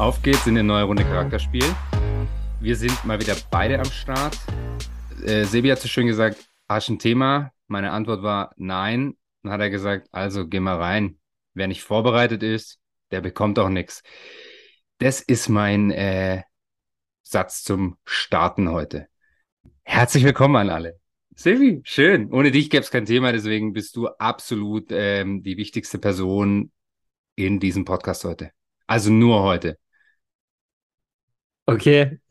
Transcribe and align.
Auf 0.00 0.22
geht's 0.22 0.46
in 0.46 0.56
eine 0.56 0.64
neue 0.64 0.84
Runde 0.84 1.04
Charakterspiel. 1.04 1.76
Wir 2.58 2.74
sind 2.74 3.04
mal 3.04 3.20
wieder 3.20 3.36
beide 3.50 3.78
am 3.78 3.84
Start. 3.84 4.34
Äh, 5.26 5.44
Sebi 5.44 5.68
hat 5.68 5.78
so 5.78 5.88
schön 5.88 6.06
gesagt, 6.06 6.42
hast 6.70 6.88
ein 6.88 6.98
Thema? 6.98 7.52
Meine 7.66 7.90
Antwort 7.92 8.22
war 8.22 8.54
nein. 8.56 9.18
Dann 9.42 9.52
hat 9.52 9.60
er 9.60 9.68
gesagt, 9.68 10.08
also 10.10 10.48
geh 10.48 10.58
mal 10.58 10.78
rein. 10.78 11.18
Wer 11.52 11.68
nicht 11.68 11.82
vorbereitet 11.82 12.42
ist, 12.42 12.78
der 13.10 13.20
bekommt 13.20 13.58
auch 13.58 13.68
nichts. 13.68 14.02
Das 14.96 15.20
ist 15.20 15.50
mein 15.50 15.90
äh, 15.90 16.44
Satz 17.20 17.62
zum 17.62 17.98
Starten 18.06 18.70
heute. 18.70 19.06
Herzlich 19.82 20.24
willkommen 20.24 20.56
an 20.56 20.70
alle. 20.70 20.98
Silvi, 21.34 21.82
schön. 21.84 22.32
Ohne 22.32 22.50
dich 22.50 22.70
gäbe 22.70 22.84
es 22.84 22.90
kein 22.90 23.04
Thema, 23.04 23.32
deswegen 23.32 23.74
bist 23.74 23.96
du 23.96 24.08
absolut 24.08 24.86
ähm, 24.92 25.42
die 25.42 25.58
wichtigste 25.58 25.98
Person 25.98 26.72
in 27.34 27.60
diesem 27.60 27.84
Podcast 27.84 28.24
heute. 28.24 28.52
Also 28.86 29.10
nur 29.12 29.42
heute. 29.42 29.76
Okay. 31.74 32.18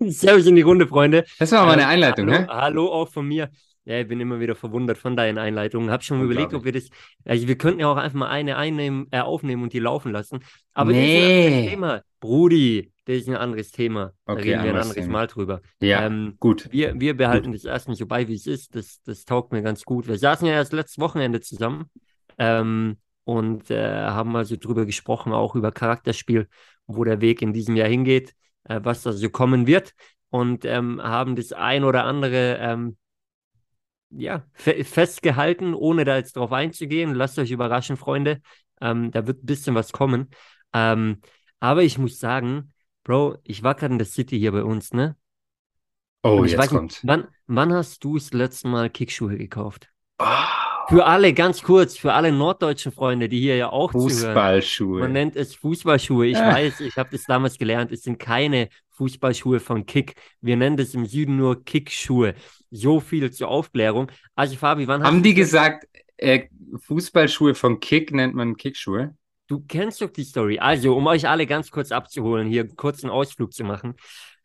Servus 0.00 0.46
in 0.46 0.56
die 0.56 0.62
Runde, 0.62 0.86
Freunde. 0.86 1.24
Das 1.38 1.52
war 1.52 1.66
meine 1.66 1.86
Einleitung, 1.86 2.30
hallo, 2.30 2.40
ne? 2.40 2.48
Hallo 2.48 2.92
auch 2.92 3.08
von 3.08 3.26
mir. 3.26 3.50
Ja, 3.84 3.98
ich 4.00 4.06
bin 4.08 4.20
immer 4.20 4.38
wieder 4.38 4.54
verwundert 4.54 4.98
von 4.98 5.16
deinen 5.16 5.38
Einleitungen. 5.38 5.90
Hab 5.90 6.04
schon 6.04 6.22
überlegt, 6.22 6.52
ob 6.52 6.64
wir 6.64 6.72
das. 6.72 6.88
Also 7.24 7.48
wir 7.48 7.56
könnten 7.56 7.80
ja 7.80 7.90
auch 7.90 7.96
einfach 7.96 8.18
mal 8.18 8.28
eine 8.28 8.56
einnehmen, 8.58 9.06
äh, 9.12 9.20
aufnehmen 9.20 9.62
und 9.62 9.72
die 9.72 9.78
laufen 9.78 10.12
lassen. 10.12 10.40
Aber 10.74 10.92
das 10.92 11.00
ist 11.00 11.06
ein 11.06 11.10
Nee. 11.14 11.46
anderes 11.46 11.70
Thema. 11.70 12.02
Brudi, 12.20 12.92
das 13.06 13.16
ist 13.16 13.28
ein 13.30 13.36
anderes 13.36 13.70
Thema. 13.70 14.12
Da 14.26 14.34
Okay, 14.34 14.42
reden 14.50 14.64
wir 14.64 14.70
ein 14.72 14.76
anderes 14.76 14.94
Thema. 14.94 15.12
Mal 15.12 15.26
drüber. 15.26 15.62
Ja, 15.80 16.04
Ähm, 16.04 16.34
gut. 16.38 16.68
wir, 16.70 17.00
wir 17.00 17.16
behalten 17.16 17.52
das 17.52 17.64
erstmal 17.64 17.96
so 17.96 18.06
bei, 18.06 18.28
wie 18.28 18.34
es 18.34 18.46
ist. 18.46 18.74
Das, 18.74 19.00
das 19.04 19.24
taugt 19.24 19.52
mir 19.52 19.62
ganz 19.62 19.84
gut. 19.84 20.06
Wir 20.06 20.18
saßen 20.18 20.46
ja 20.46 20.52
erst 20.52 20.74
letztes 20.74 20.98
Wochenende 20.98 21.40
zusammen 21.40 21.86
ähm, 22.36 22.98
und 23.24 23.70
äh, 23.70 24.02
haben 24.02 24.36
also 24.36 24.56
drüber 24.56 24.84
gesprochen, 24.84 25.32
auch 25.32 25.54
über 25.54 25.72
Charakterspiel, 25.72 26.46
wo 26.88 27.04
der 27.04 27.20
Weg 27.20 27.40
in 27.42 27.52
diesem 27.52 27.76
Jahr 27.76 27.88
hingeht, 27.88 28.34
äh, 28.64 28.80
was 28.82 29.02
da 29.02 29.12
so 29.12 29.30
kommen 29.30 29.68
wird. 29.68 29.94
Und 30.30 30.64
ähm, 30.64 31.00
haben 31.00 31.36
das 31.36 31.52
ein 31.52 31.84
oder 31.84 32.04
andere 32.04 32.58
ähm, 32.60 32.96
ja, 34.10 34.42
fe 34.52 34.84
festgehalten, 34.84 35.74
ohne 35.74 36.04
da 36.04 36.16
jetzt 36.16 36.36
drauf 36.36 36.52
einzugehen. 36.52 37.14
Lasst 37.14 37.38
euch 37.38 37.50
überraschen, 37.50 37.96
Freunde. 37.96 38.40
Ähm, 38.80 39.10
da 39.10 39.26
wird 39.26 39.42
ein 39.42 39.46
bisschen 39.46 39.74
was 39.74 39.92
kommen. 39.92 40.30
Ähm, 40.72 41.20
aber 41.60 41.82
ich 41.82 41.98
muss 41.98 42.18
sagen, 42.18 42.72
Bro, 43.04 43.38
ich 43.42 43.62
war 43.62 43.74
gerade 43.74 43.94
in 43.94 43.98
der 43.98 44.06
City 44.06 44.38
hier 44.38 44.52
bei 44.52 44.62
uns, 44.62 44.92
ne? 44.92 45.16
Oh, 46.22 46.44
jetzt 46.44 46.58
weiß 46.58 46.68
kommt. 46.68 47.00
wann, 47.04 47.28
wann 47.46 47.72
hast 47.72 48.04
du 48.04 48.18
das 48.18 48.32
letzte 48.32 48.68
Mal 48.68 48.90
Kickschuhe 48.90 49.38
gekauft? 49.38 49.88
Ah, 50.18 50.67
Für 50.88 51.04
alle, 51.04 51.34
ganz 51.34 51.62
kurz, 51.62 51.98
für 51.98 52.14
alle 52.14 52.32
norddeutschen 52.32 52.92
Freunde, 52.92 53.28
die 53.28 53.40
hier 53.40 53.56
ja 53.56 53.70
auch 53.70 53.92
zuhören. 53.92 54.08
Man 54.08 54.10
Fußballschuhe. 54.10 55.08
nennt 55.08 55.36
es 55.36 55.54
Fußballschuhe. 55.54 56.26
Ich 56.28 56.38
Ah. 56.38 56.52
weiß, 56.54 56.80
ich 56.80 56.96
habe 56.96 57.10
das 57.12 57.24
damals 57.24 57.58
gelernt. 57.58 57.92
Es 57.92 58.04
sind 58.04 58.18
keine 58.18 58.68
Fußballschuhe 58.90 59.60
von 59.60 59.84
Kick. 59.84 60.14
Wir 60.40 60.56
nennen 60.56 60.76
das 60.78 60.94
im 60.94 61.04
Süden 61.04 61.36
nur 61.36 61.62
Kickschuhe. 61.64 62.34
So 62.70 63.00
viel 63.00 63.30
zur 63.30 63.48
Aufklärung. 63.48 64.10
Also 64.34 64.56
Fabi, 64.56 64.88
wann 64.88 65.02
Haben 65.02 65.22
die 65.22 65.34
gesagt, 65.34 65.86
äh, 66.16 66.44
Fußballschuhe 66.86 67.54
von 67.54 67.80
Kick 67.80 68.12
nennt 68.12 68.34
man 68.34 68.56
Kickschuhe? 68.56 69.14
Du 69.46 69.60
kennst 69.66 70.00
doch 70.02 70.10
die 70.10 70.24
Story. 70.24 70.58
Also, 70.58 70.94
um 70.94 71.06
euch 71.06 71.26
alle 71.28 71.46
ganz 71.46 71.70
kurz 71.70 71.90
abzuholen, 71.92 72.48
hier 72.48 72.62
einen 72.62 72.76
kurzen 72.76 73.08
Ausflug 73.08 73.52
zu 73.54 73.64
machen. 73.64 73.94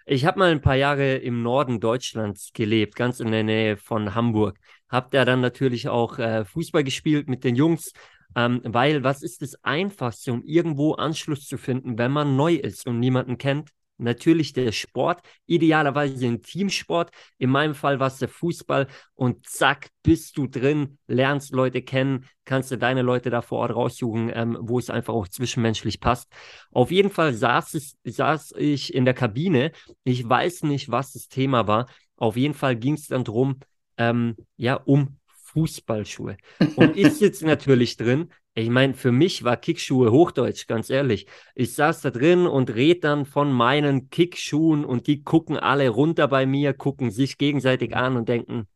Ich 0.06 0.26
habe 0.26 0.40
mal 0.40 0.52
ein 0.52 0.62
paar 0.62 0.76
Jahre 0.76 1.16
im 1.16 1.44
Norden 1.44 1.80
Deutschlands 1.80 2.52
gelebt, 2.54 2.96
ganz 2.96 3.22
in 3.22 3.32
der 3.32 3.44
Nähe 3.44 3.78
von 3.78 4.14
Hamburg. 4.14 4.60
Hab 4.90 5.12
da 5.12 5.24
dann 5.24 5.40
natürlich 5.40 5.88
auch 5.88 6.20
äh, 6.20 6.44
Fußball 6.44 6.84
gespielt 6.84 7.30
mit 7.30 7.44
den 7.46 7.56
Jungs, 7.56 7.94
ähm, 8.36 8.62
weil 8.66 9.04
was 9.04 9.24
ist 9.24 9.42
das 9.42 9.56
Einfachste, 9.64 10.34
um 10.34 10.44
irgendwo 10.44 10.94
Anschluss 10.94 11.48
zu 11.48 11.58
finden, 11.58 11.98
wenn 11.98 12.12
man 12.12 12.36
neu 12.36 12.56
ist 12.56 12.86
und 12.86 13.00
niemanden 13.00 13.38
kennt? 13.38 13.70
Natürlich 13.98 14.54
der 14.54 14.72
Sport, 14.72 15.22
idealerweise 15.46 16.26
ein 16.26 16.42
Teamsport. 16.42 17.12
In 17.38 17.50
meinem 17.50 17.76
Fall 17.76 18.00
war 18.00 18.08
es 18.08 18.18
der 18.18 18.28
Fußball 18.28 18.88
und 19.14 19.46
zack, 19.48 19.90
bist 20.02 20.38
du 20.38 20.48
drin, 20.48 20.98
lernst 21.08 21.54
Leute 21.54 21.82
kennen, 21.82 22.26
kannst 22.46 22.72
du 22.72 22.78
deine 22.78 23.02
Leute 23.02 23.30
da 23.30 23.42
vor 23.42 23.60
Ort 23.60 23.76
raussuchen, 23.76 24.32
ähm, 24.34 24.58
wo 24.60 24.80
es 24.80 24.90
einfach 24.90 25.14
auch 25.14 25.28
zwischenmenschlich 25.28 26.00
passt. 26.00 26.32
Auf 26.72 26.92
jeden 26.92 27.12
Fall 27.12 27.34
saß, 27.34 27.76
es, 27.76 27.98
saß 28.04 28.54
ich 28.58 28.94
in 28.94 29.06
der 29.06 29.14
Kabine. 29.14 29.72
Ich 30.04 30.28
weiß 30.28 30.64
nicht, 30.64 30.90
was 30.90 31.14
das 31.14 31.28
Thema 31.28 31.68
war. 31.68 31.88
Auf 32.18 32.36
jeden 32.36 32.54
Fall 32.54 32.76
ging 32.76 32.96
es 32.96 33.08
dann 33.08 33.24
drum, 33.24 33.60
ähm, 33.98 34.36
ja, 34.58 34.76
um 34.76 35.18
Fußballschuhe. 35.54 36.38
Und 36.76 36.98
ich 36.98 37.14
sitze 37.14 37.46
natürlich 37.46 37.96
drin. 37.98 38.32
Ich 38.56 38.70
meine, 38.70 38.94
für 38.94 39.12
mich 39.12 39.44
war 39.44 39.58
Kickschuhe 39.58 40.12
Hochdeutsch, 40.12 40.68
ganz 40.68 40.92
ehrlich. 40.92 41.26
Ich 41.56 41.74
saß 41.74 42.02
da 42.02 42.12
drin 42.12 42.46
und 42.46 42.70
red 42.76 43.04
dann 43.04 43.26
von 43.26 43.52
meinen 43.52 44.12
Kickschuhen 44.12 44.86
und 44.86 45.08
die 45.08 45.24
gucken 45.24 45.58
alle 45.58 45.90
runter 45.90 46.28
bei 46.28 46.46
mir, 46.46 46.74
gucken 46.74 47.10
sich 47.10 47.40
gegenseitig 47.40 47.96
an 47.96 48.16
und 48.16 48.30
denken, 48.30 48.68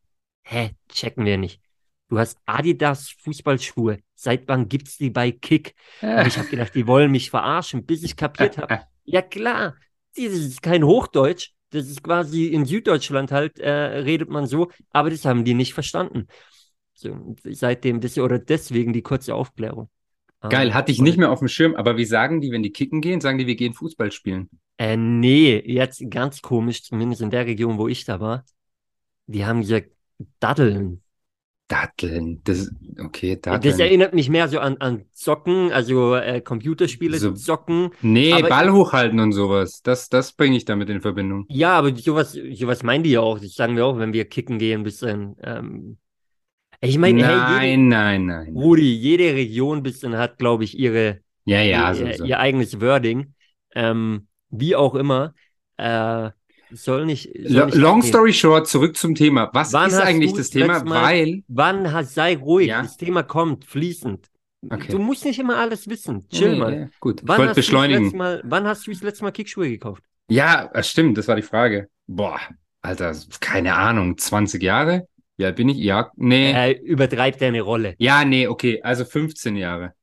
hä, 0.42 0.70
checken 0.88 1.24
wir 1.24 1.38
nicht. 1.38 1.60
Du 2.08 2.18
hast 2.18 2.38
Adidas 2.46 3.10
Fußballschuhe. 3.22 3.98
Seit 4.14 4.48
wann 4.48 4.68
gibt's 4.68 4.96
die 4.96 5.10
bei 5.10 5.30
Kick? 5.30 5.74
Und 6.00 6.26
ich 6.26 6.38
habe 6.38 6.48
gedacht, 6.48 6.74
die 6.74 6.86
wollen 6.86 7.12
mich 7.12 7.30
verarschen, 7.30 7.86
bis 7.86 8.02
ich 8.02 8.16
kapiert 8.16 8.58
habe. 8.58 8.80
Ja 9.10 9.22
klar, 9.22 9.74
das 10.14 10.34
ist 10.34 10.60
kein 10.60 10.84
Hochdeutsch. 10.84 11.52
Das 11.70 11.86
ist 11.86 12.02
quasi 12.02 12.48
in 12.48 12.66
Süddeutschland 12.66 13.32
halt, 13.32 13.58
äh, 13.58 13.70
redet 13.70 14.28
man 14.28 14.46
so, 14.46 14.70
aber 14.90 15.08
das 15.08 15.24
haben 15.24 15.46
die 15.46 15.54
nicht 15.54 15.72
verstanden. 15.72 16.26
So, 17.00 17.36
seitdem, 17.44 18.00
das, 18.00 18.18
oder 18.18 18.40
deswegen 18.40 18.92
die 18.92 19.02
kurze 19.02 19.32
Aufklärung. 19.32 19.88
Geil, 20.40 20.68
Ähm, 20.68 20.74
hatte 20.74 20.90
ich 20.90 21.00
nicht 21.00 21.16
mehr 21.16 21.30
auf 21.30 21.38
dem 21.38 21.46
Schirm, 21.46 21.76
aber 21.76 21.96
wie 21.96 22.04
sagen 22.04 22.40
die, 22.40 22.50
wenn 22.50 22.64
die 22.64 22.72
kicken 22.72 23.00
gehen? 23.00 23.20
Sagen 23.20 23.38
die, 23.38 23.46
wir 23.46 23.54
gehen 23.54 23.72
Fußball 23.72 24.10
spielen. 24.10 24.48
Äh, 24.78 24.96
nee, 24.96 25.62
jetzt 25.64 26.02
ganz 26.10 26.42
komisch, 26.42 26.82
zumindest 26.82 27.22
in 27.22 27.30
der 27.30 27.46
Region, 27.46 27.78
wo 27.78 27.86
ich 27.86 28.04
da 28.04 28.18
war. 28.18 28.44
Die 29.26 29.46
haben 29.46 29.60
gesagt, 29.60 29.90
Daddeln. 30.40 31.02
Datteln. 31.68 32.40
Das, 32.44 32.68
okay, 32.98 33.36
Das 33.40 33.52
Datteln. 33.60 33.78
erinnert 33.78 34.14
mich 34.14 34.28
mehr 34.28 34.48
so 34.48 34.58
an, 34.58 34.78
an 34.78 35.04
Zocken, 35.12 35.70
also 35.70 36.14
äh, 36.16 36.40
Computerspiele, 36.40 37.18
So- 37.18 37.32
Zocken. 37.32 37.90
Nee, 38.00 38.32
Aber- 38.32 38.48
Ball 38.48 38.72
hochhalten 38.72 39.20
und 39.20 39.32
sowas. 39.32 39.82
Das, 39.82 40.08
das 40.08 40.32
bringe 40.32 40.56
ich 40.56 40.64
damit 40.64 40.88
in 40.90 41.00
Verbindung. 41.00 41.44
Ja, 41.48 41.78
aber 41.78 41.94
sowas, 41.94 42.32
sowas 42.54 42.82
meinen 42.82 43.04
die 43.04 43.10
ja 43.10 43.20
auch. 43.20 43.38
Das 43.38 43.54
sagen 43.54 43.76
wir 43.76 43.86
auch, 43.86 43.98
wenn 43.98 44.12
wir 44.12 44.24
kicken 44.24 44.58
gehen, 44.58 44.80
ein 44.80 44.84
bisschen. 44.84 45.36
Ähm, 45.42 45.98
ich 46.80 46.98
meine, 46.98 47.24
hey, 47.26 47.32
jede, 47.34 47.38
Nein, 47.50 47.88
nein, 47.88 48.26
nein. 48.26 48.52
Rudi, 48.54 48.94
jede 48.94 49.34
Region 49.34 49.82
bisschen 49.82 50.16
hat, 50.16 50.38
glaube 50.38 50.64
ich, 50.64 50.78
ihre, 50.78 51.20
Ja, 51.44 51.60
ja, 51.60 51.88
ihr, 51.90 51.94
sowieso. 51.94 52.24
ihr 52.24 52.38
eigenes 52.38 52.80
Wording. 52.80 53.34
Ähm, 53.74 54.26
wie 54.50 54.76
auch 54.76 54.94
immer. 54.94 55.34
Äh, 55.76 56.30
soll 56.70 57.06
nicht. 57.06 57.30
Soll 57.46 57.66
nicht 57.66 57.74
Long 57.76 57.96
abgehen. 57.98 58.08
story 58.12 58.32
short, 58.32 58.66
zurück 58.68 58.96
zum 58.96 59.14
Thema. 59.14 59.50
Was 59.52 59.72
Wann 59.72 59.88
ist 59.88 59.96
eigentlich 59.96 60.32
das 60.34 60.50
Thema? 60.50 60.82
Mal- 60.84 61.02
Weil, 61.02 61.42
Wann 61.48 61.92
hast, 61.92 62.14
sei 62.14 62.36
ruhig, 62.36 62.68
Ja. 62.68 62.82
das 62.82 62.96
Thema 62.96 63.22
kommt, 63.22 63.64
fließend. 63.64 64.26
Okay. 64.70 64.88
Du 64.90 64.98
musst 64.98 65.24
nicht 65.24 65.38
immer 65.38 65.56
alles 65.56 65.88
wissen. 65.88 66.28
Chill 66.30 66.52
Nee, 66.52 66.58
mal. 66.58 66.74
ja, 66.80 66.88
gut, 67.00 67.22
ich 67.22 67.28
Wann 67.28 67.38
wollte 67.38 67.42
du 67.42 67.46
das 67.50 67.56
beschleunigen. 67.56 68.16
Mal, 68.16 68.42
wann 68.44 68.66
hast 68.66 68.86
du 68.86 68.90
das 68.90 69.02
letzte 69.02 69.24
Mal 69.24 69.30
Kickschuhe 69.30 69.68
gekauft? 69.68 70.02
Ja, 70.28 70.68
das 70.74 70.90
stimmt, 70.90 71.16
das 71.16 71.28
war 71.28 71.36
die 71.36 71.42
Frage. 71.42 71.88
Boah, 72.06 72.40
Alter, 72.82 73.14
keine 73.40 73.74
Ahnung, 73.76 74.18
20 74.18 74.62
Jahre? 74.62 75.06
Ja, 75.38 75.52
bin 75.52 75.68
ich? 75.68 75.78
Ja, 75.78 76.10
nee. 76.16 76.52
Äh, 76.52 76.72
übertreib 76.82 77.38
deine 77.38 77.62
Rolle. 77.62 77.94
Ja, 77.98 78.24
nee, 78.24 78.46
okay, 78.48 78.80
also 78.82 79.04
15 79.04 79.56
Jahre. 79.56 79.94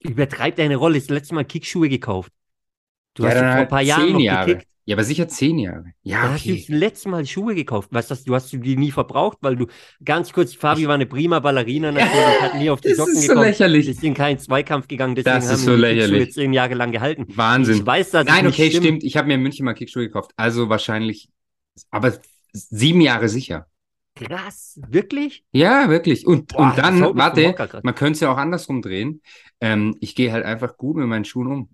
Übertreib 0.00 0.56
deine 0.56 0.76
Rolle. 0.76 0.98
Das 0.98 1.08
letzte 1.08 1.34
Mal 1.34 1.44
Kickschuhe 1.44 1.88
gekauft. 1.88 2.32
Du 3.14 3.24
ja, 3.24 3.30
hast 3.30 3.38
vor 3.38 3.44
ein 3.46 3.68
paar 3.68 3.82
Jahren 3.82 4.04
10 4.04 4.12
noch 4.14 4.20
Jahre. 4.20 4.46
gekickt. 4.54 4.66
Ja, 4.86 4.96
aber 4.96 5.04
sicher 5.04 5.28
10 5.28 5.58
Jahre. 5.58 5.84
Ja, 6.02 6.22
Dann 6.22 6.32
hast 6.32 6.46
du 6.46 6.50
okay. 6.52 6.64
das 6.68 6.68
letzte 6.78 7.08
Mal 7.10 7.26
Schuhe 7.26 7.54
gekauft. 7.54 7.88
Was 7.92 8.10
hast 8.10 8.26
du? 8.28 8.34
Hast 8.34 8.52
du 8.52 8.56
die 8.58 8.76
nie 8.76 8.90
verbraucht? 8.90 9.38
Weil 9.40 9.56
du 9.56 9.66
ganz 10.04 10.32
kurz, 10.32 10.54
Fabi 10.54 10.86
war 10.86 10.94
eine 10.94 11.06
prima 11.06 11.38
Ballerina 11.38 11.92
natürlich, 11.92 12.40
hat 12.40 12.54
nie 12.56 12.70
auf 12.70 12.80
die 12.84 12.88
Das 12.88 12.96
Socken 12.98 13.12
ist 13.14 13.22
so 13.22 13.28
gekommen. 13.28 13.46
lächerlich. 13.46 13.88
Ist 13.88 14.02
in 14.02 14.14
keinen 14.14 14.38
Zweikampf 14.38 14.88
gegangen, 14.88 15.14
deswegen 15.14 15.36
Das 15.36 15.46
haben 15.48 15.54
ist 15.54 15.64
so 15.64 15.76
die 15.76 15.82
Kickschuhe 15.82 15.94
lächerlich. 15.94 16.32
zehn 16.32 16.52
Jahre 16.52 16.74
lang 16.74 16.92
gehalten. 16.92 17.26
Wahnsinn. 17.28 17.76
Ich 17.76 17.86
weiß, 17.86 18.10
dass 18.10 18.26
Nein, 18.26 18.46
nicht 18.46 18.54
okay, 18.54 18.68
stimmt. 18.70 18.84
stimmt. 18.84 19.04
Ich 19.04 19.16
habe 19.16 19.28
mir 19.28 19.34
in 19.34 19.42
München 19.42 19.64
mal 19.64 19.74
Kickschuhe 19.74 20.02
gekauft. 20.06 20.32
Also 20.36 20.68
wahrscheinlich, 20.68 21.28
aber 21.90 22.18
sieben 22.52 23.00
Jahre 23.00 23.28
sicher. 23.28 23.66
Krass, 24.26 24.80
wirklich? 24.88 25.44
Ja, 25.52 25.88
wirklich. 25.88 26.26
Und, 26.26 26.48
Boah, 26.52 26.72
und 26.72 26.78
dann, 26.78 27.00
warte, 27.16 27.54
man 27.82 27.94
könnte 27.94 28.12
es 28.12 28.20
ja 28.20 28.32
auch 28.32 28.36
andersrum 28.36 28.82
drehen. 28.82 29.22
Ähm, 29.60 29.96
ich 30.00 30.14
gehe 30.14 30.32
halt 30.32 30.44
einfach 30.44 30.76
gut 30.76 30.96
mit 30.96 31.06
meinen 31.06 31.24
Schuhen 31.24 31.46
um. 31.48 31.68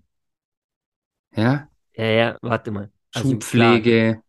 Ja, 1.35 1.69
Ja, 1.95 2.05
ja, 2.05 2.37
warte 2.41 2.71
mal. 2.71 2.91
Also. 3.13 3.29
Schuhpflege. 3.31 4.21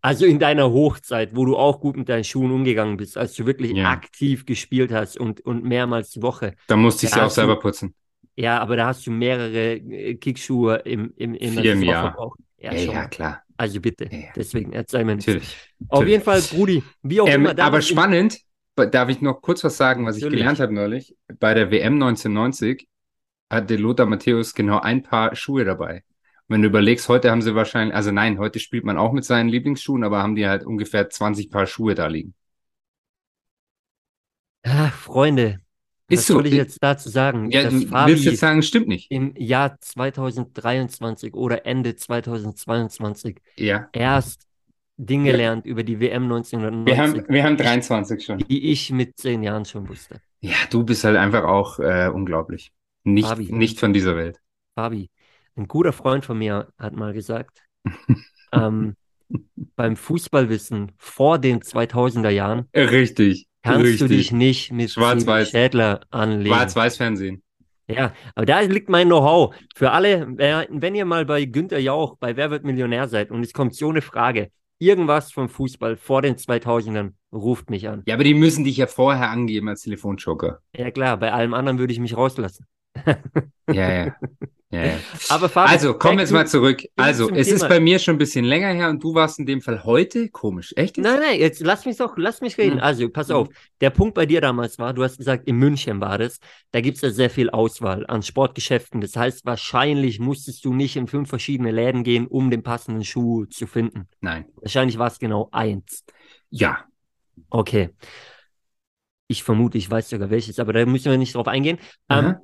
Also 0.00 0.24
in 0.24 0.38
deiner 0.38 0.70
Hochzeit, 0.70 1.34
wo 1.34 1.44
du 1.44 1.56
auch 1.56 1.80
gut 1.80 1.96
mit 1.96 2.08
deinen 2.08 2.22
Schuhen 2.24 2.52
umgegangen 2.52 2.96
bist, 2.96 3.16
als 3.18 3.34
du 3.34 3.44
wirklich 3.44 3.72
Ja. 3.72 3.90
aktiv 3.90 4.46
gespielt 4.46 4.92
hast 4.92 5.18
und, 5.18 5.40
und 5.40 5.64
mehrmals 5.64 6.10
die 6.10 6.22
Woche. 6.22 6.54
Da 6.68 6.76
musste 6.76 7.06
ich 7.06 7.12
sie 7.12 7.20
auch 7.20 7.30
selber 7.30 7.58
putzen. 7.58 7.94
Ja, 8.36 8.60
aber 8.60 8.76
da 8.76 8.86
hast 8.88 9.06
du 9.06 9.10
mehrere 9.10 9.74
äh, 9.76 10.14
Kickschuhe 10.14 10.76
im, 10.84 11.12
im, 11.16 11.34
Vier 11.34 11.72
im 11.72 11.82
Jahr. 11.82 12.16
Ja, 12.58 12.72
Ja, 12.72 12.80
ja, 12.92 13.04
klar. 13.08 13.42
Also 13.56 13.80
bitte, 13.80 14.10
Ja, 14.10 14.18
deswegen 14.34 14.72
erzähl 14.72 15.04
mir 15.04 15.16
nichts. 15.16 15.36
Natürlich. 15.36 15.58
Auf 15.88 16.06
natürlich. 16.06 16.10
jeden 16.10 16.22
Fall, 16.24 16.42
Brudi, 16.42 16.84
wie 17.02 17.20
auch 17.20 17.32
Ähm, 17.32 17.34
immer. 17.34 17.54
aber 17.58 17.82
spannend, 17.82 18.38
darf 18.76 19.08
ich 19.08 19.20
noch 19.20 19.42
kurz 19.42 19.64
was 19.64 19.76
sagen, 19.76 20.06
was 20.06 20.16
ich 20.16 20.22
Natürlich. 20.22 20.28
gelernt 20.28 20.60
habe 20.60 20.72
neulich? 20.74 21.16
Bei 21.40 21.54
der 21.54 21.70
WM 21.70 21.98
1990 21.98 22.88
hatte 23.50 23.76
Lothar 23.76 24.06
Matthäus 24.06 24.54
genau 24.54 24.80
ein 24.80 25.02
Paar 25.02 25.36
Schuhe 25.36 25.64
dabei. 25.64 26.04
Und 26.48 26.54
wenn 26.54 26.62
du 26.62 26.68
überlegst, 26.68 27.08
heute 27.08 27.30
haben 27.30 27.42
sie 27.42 27.54
wahrscheinlich, 27.54 27.94
also 27.96 28.12
nein, 28.12 28.38
heute 28.38 28.60
spielt 28.60 28.84
man 28.84 28.98
auch 28.98 29.12
mit 29.12 29.24
seinen 29.24 29.48
Lieblingsschuhen, 29.48 30.04
aber 30.04 30.22
haben 30.22 30.36
die 30.36 30.48
halt 30.48 30.64
ungefähr 30.64 31.10
20 31.10 31.50
Paar 31.50 31.66
Schuhe 31.66 31.94
da 31.94 32.06
liegen. 32.08 32.34
Ah, 34.64 34.90
Freunde, 34.90 35.60
Ist 36.08 36.18
was 36.20 36.26
so. 36.28 36.34
soll 36.34 36.46
ich 36.46 36.54
jetzt 36.54 36.78
dazu 36.82 37.08
sagen? 37.08 37.50
Ja, 37.50 37.64
dass 37.64 37.72
du 37.72 37.90
willst 37.90 38.24
jetzt 38.24 38.40
sagen, 38.40 38.62
stimmt 38.62 38.86
nicht. 38.88 39.10
im 39.10 39.34
Jahr 39.36 39.76
2023 39.80 41.34
oder 41.34 41.66
Ende 41.66 41.96
2022 41.96 43.38
Ja. 43.56 43.88
erst 43.92 44.46
Dinge 44.98 45.30
Ja. 45.32 45.36
lernt 45.36 45.66
über 45.66 45.82
die 45.82 46.00
WM 46.00 46.24
1990, 46.24 46.86
Wir 46.86 47.02
haben, 47.02 47.24
wir 47.28 47.44
haben 47.44 47.56
23 47.56 48.24
schon. 48.24 48.38
die 48.38 48.70
ich 48.72 48.90
mit 48.92 49.18
zehn 49.18 49.42
Jahren 49.42 49.64
schon 49.64 49.88
wusste. 49.88 50.20
Ja, 50.40 50.54
du 50.70 50.84
bist 50.84 51.04
halt 51.04 51.16
einfach 51.16 51.44
auch 51.44 51.78
äh, 51.80 52.08
unglaublich. 52.12 52.72
Nicht, 53.04 53.26
Fabi. 53.28 53.52
nicht 53.52 53.78
von 53.80 53.92
dieser 53.92 54.16
Welt. 54.16 54.38
Fabi, 54.74 55.10
ein 55.56 55.66
guter 55.68 55.92
Freund 55.92 56.24
von 56.24 56.38
mir 56.38 56.68
hat 56.78 56.94
mal 56.94 57.12
gesagt, 57.12 57.62
ähm, 58.52 58.94
beim 59.74 59.96
Fußballwissen 59.96 60.92
vor 60.98 61.38
den 61.38 61.60
2000er 61.60 62.30
Jahren 62.30 62.68
Richtig. 62.74 63.48
Kannst 63.66 64.00
du 64.00 64.04
richtig. 64.04 64.08
dich 64.08 64.32
nicht 64.32 64.72
mit 64.72 64.90
Schwarz-Weiß. 64.90 65.50
Schädler 65.50 66.00
anlegen. 66.10 66.54
Schwarz-Weiß-Fernsehen. 66.54 67.42
Ja, 67.88 68.12
aber 68.34 68.46
da 68.46 68.60
liegt 68.60 68.88
mein 68.88 69.06
Know-how. 69.06 69.54
Für 69.76 69.92
alle, 69.92 70.26
wenn 70.36 70.94
ihr 70.94 71.04
mal 71.04 71.24
bei 71.24 71.44
Günther 71.44 71.78
Jauch, 71.78 72.16
bei 72.18 72.36
Wer 72.36 72.50
wird 72.50 72.64
Millionär 72.64 73.06
seid 73.08 73.30
und 73.30 73.42
es 73.44 73.52
kommt 73.52 73.76
so 73.76 73.90
eine 73.90 74.02
Frage, 74.02 74.50
irgendwas 74.78 75.32
vom 75.32 75.48
Fußball 75.48 75.96
vor 75.96 76.20
den 76.22 76.36
2000ern, 76.36 77.12
ruft 77.32 77.70
mich 77.70 77.88
an. 77.88 78.02
Ja, 78.06 78.14
aber 78.14 78.24
die 78.24 78.34
müssen 78.34 78.64
dich 78.64 78.76
ja 78.76 78.86
vorher 78.86 79.30
angeben 79.30 79.68
als 79.68 79.82
Telefonjoker. 79.82 80.60
Ja 80.74 80.90
klar, 80.90 81.16
bei 81.16 81.32
allem 81.32 81.54
anderen 81.54 81.78
würde 81.78 81.92
ich 81.92 82.00
mich 82.00 82.16
rauslassen. 82.16 82.66
Ja, 83.70 83.92
ja. 83.92 84.16
ja, 84.76 84.86
ja. 84.86 84.98
Aber 85.30 85.48
Fabi, 85.48 85.70
Also, 85.72 85.94
kommen 85.94 86.18
wir 86.18 86.22
jetzt 86.22 86.32
mal 86.32 86.46
zurück. 86.46 86.82
Also, 86.96 87.30
es 87.30 87.48
ist 87.48 87.60
Thema. 87.60 87.68
bei 87.68 87.80
mir 87.80 87.98
schon 87.98 88.14
ein 88.16 88.18
bisschen 88.18 88.44
länger 88.44 88.68
her 88.72 88.88
und 88.90 89.02
du 89.02 89.14
warst 89.14 89.38
in 89.38 89.46
dem 89.46 89.60
Fall 89.60 89.84
heute 89.84 90.28
komisch. 90.28 90.72
Echt? 90.76 90.96
jetzt? 90.96 91.04
Nein, 91.04 91.20
nein, 91.20 91.38
jetzt 91.40 91.60
lass 91.60 91.86
mich 91.86 91.96
doch, 91.96 92.14
lass 92.16 92.40
mich 92.40 92.58
reden. 92.58 92.76
Mhm. 92.76 92.80
Also, 92.82 93.08
pass 93.08 93.28
Mhm. 93.28 93.34
auf. 93.34 93.48
Der 93.80 93.90
Punkt 93.90 94.14
bei 94.14 94.26
dir 94.26 94.40
damals 94.40 94.78
war, 94.78 94.92
du 94.94 95.02
hast 95.04 95.18
gesagt, 95.18 95.46
in 95.48 95.56
München 95.56 96.00
war 96.00 96.18
das. 96.18 96.38
Da 96.72 96.80
gibt 96.80 96.96
es 96.96 97.02
ja 97.02 97.10
sehr 97.10 97.30
viel 97.30 97.50
Auswahl 97.50 98.04
an 98.06 98.22
Sportgeschäften. 98.22 99.00
Das 99.00 99.16
heißt, 99.16 99.44
wahrscheinlich 99.46 100.18
musstest 100.20 100.64
du 100.64 100.74
nicht 100.74 100.96
in 100.96 101.06
fünf 101.06 101.28
verschiedene 101.28 101.70
Läden 101.70 102.04
gehen, 102.04 102.26
um 102.26 102.50
den 102.50 102.62
passenden 102.62 103.04
Schuh 103.04 103.46
zu 103.46 103.66
finden. 103.66 104.08
Nein. 104.20 104.46
Wahrscheinlich 104.56 104.98
war 104.98 105.08
es 105.08 105.18
genau 105.18 105.48
eins. 105.52 106.04
Ja. 106.50 106.84
Okay. 107.50 107.90
Ich 109.28 109.42
vermute, 109.42 109.76
ich 109.76 109.90
weiß 109.90 110.08
sogar 110.08 110.30
welches, 110.30 110.58
aber 110.60 110.72
da 110.72 110.86
müssen 110.86 111.10
wir 111.10 111.18
nicht 111.18 111.34
drauf 111.34 111.48
eingehen. 111.48 111.78
Ähm, 112.08 112.24
Aha. 112.26 112.40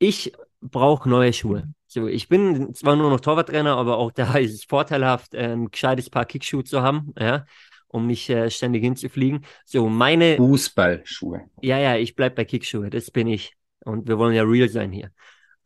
ich 0.00 0.32
brauche 0.62 1.08
neue 1.08 1.32
Schuhe. 1.32 1.64
So, 1.86 2.08
ich 2.08 2.28
bin 2.28 2.74
zwar 2.74 2.96
nur 2.96 3.10
noch 3.10 3.20
Torwarttrainer, 3.20 3.76
aber 3.76 3.98
auch 3.98 4.12
da 4.12 4.34
ist 4.38 4.54
es 4.54 4.64
vorteilhaft, 4.64 5.34
ein 5.34 5.70
gescheites 5.70 6.08
Paar 6.08 6.24
Kickschuhe 6.24 6.64
zu 6.64 6.82
haben, 6.82 7.12
ja, 7.18 7.44
um 7.88 8.06
nicht 8.06 8.30
äh, 8.30 8.50
ständig 8.50 8.82
hinzufliegen. 8.82 9.44
So, 9.64 9.88
meine, 9.88 10.36
Fußballschuhe. 10.36 11.42
ja, 11.60 11.78
ja, 11.78 11.96
ich 11.96 12.16
bleib 12.16 12.34
bei 12.34 12.44
Kickschuhe, 12.44 12.88
das 12.88 13.10
bin 13.10 13.26
ich. 13.26 13.54
Und 13.84 14.08
wir 14.08 14.16
wollen 14.16 14.34
ja 14.34 14.44
real 14.44 14.68
sein 14.68 14.92
hier. 14.92 15.10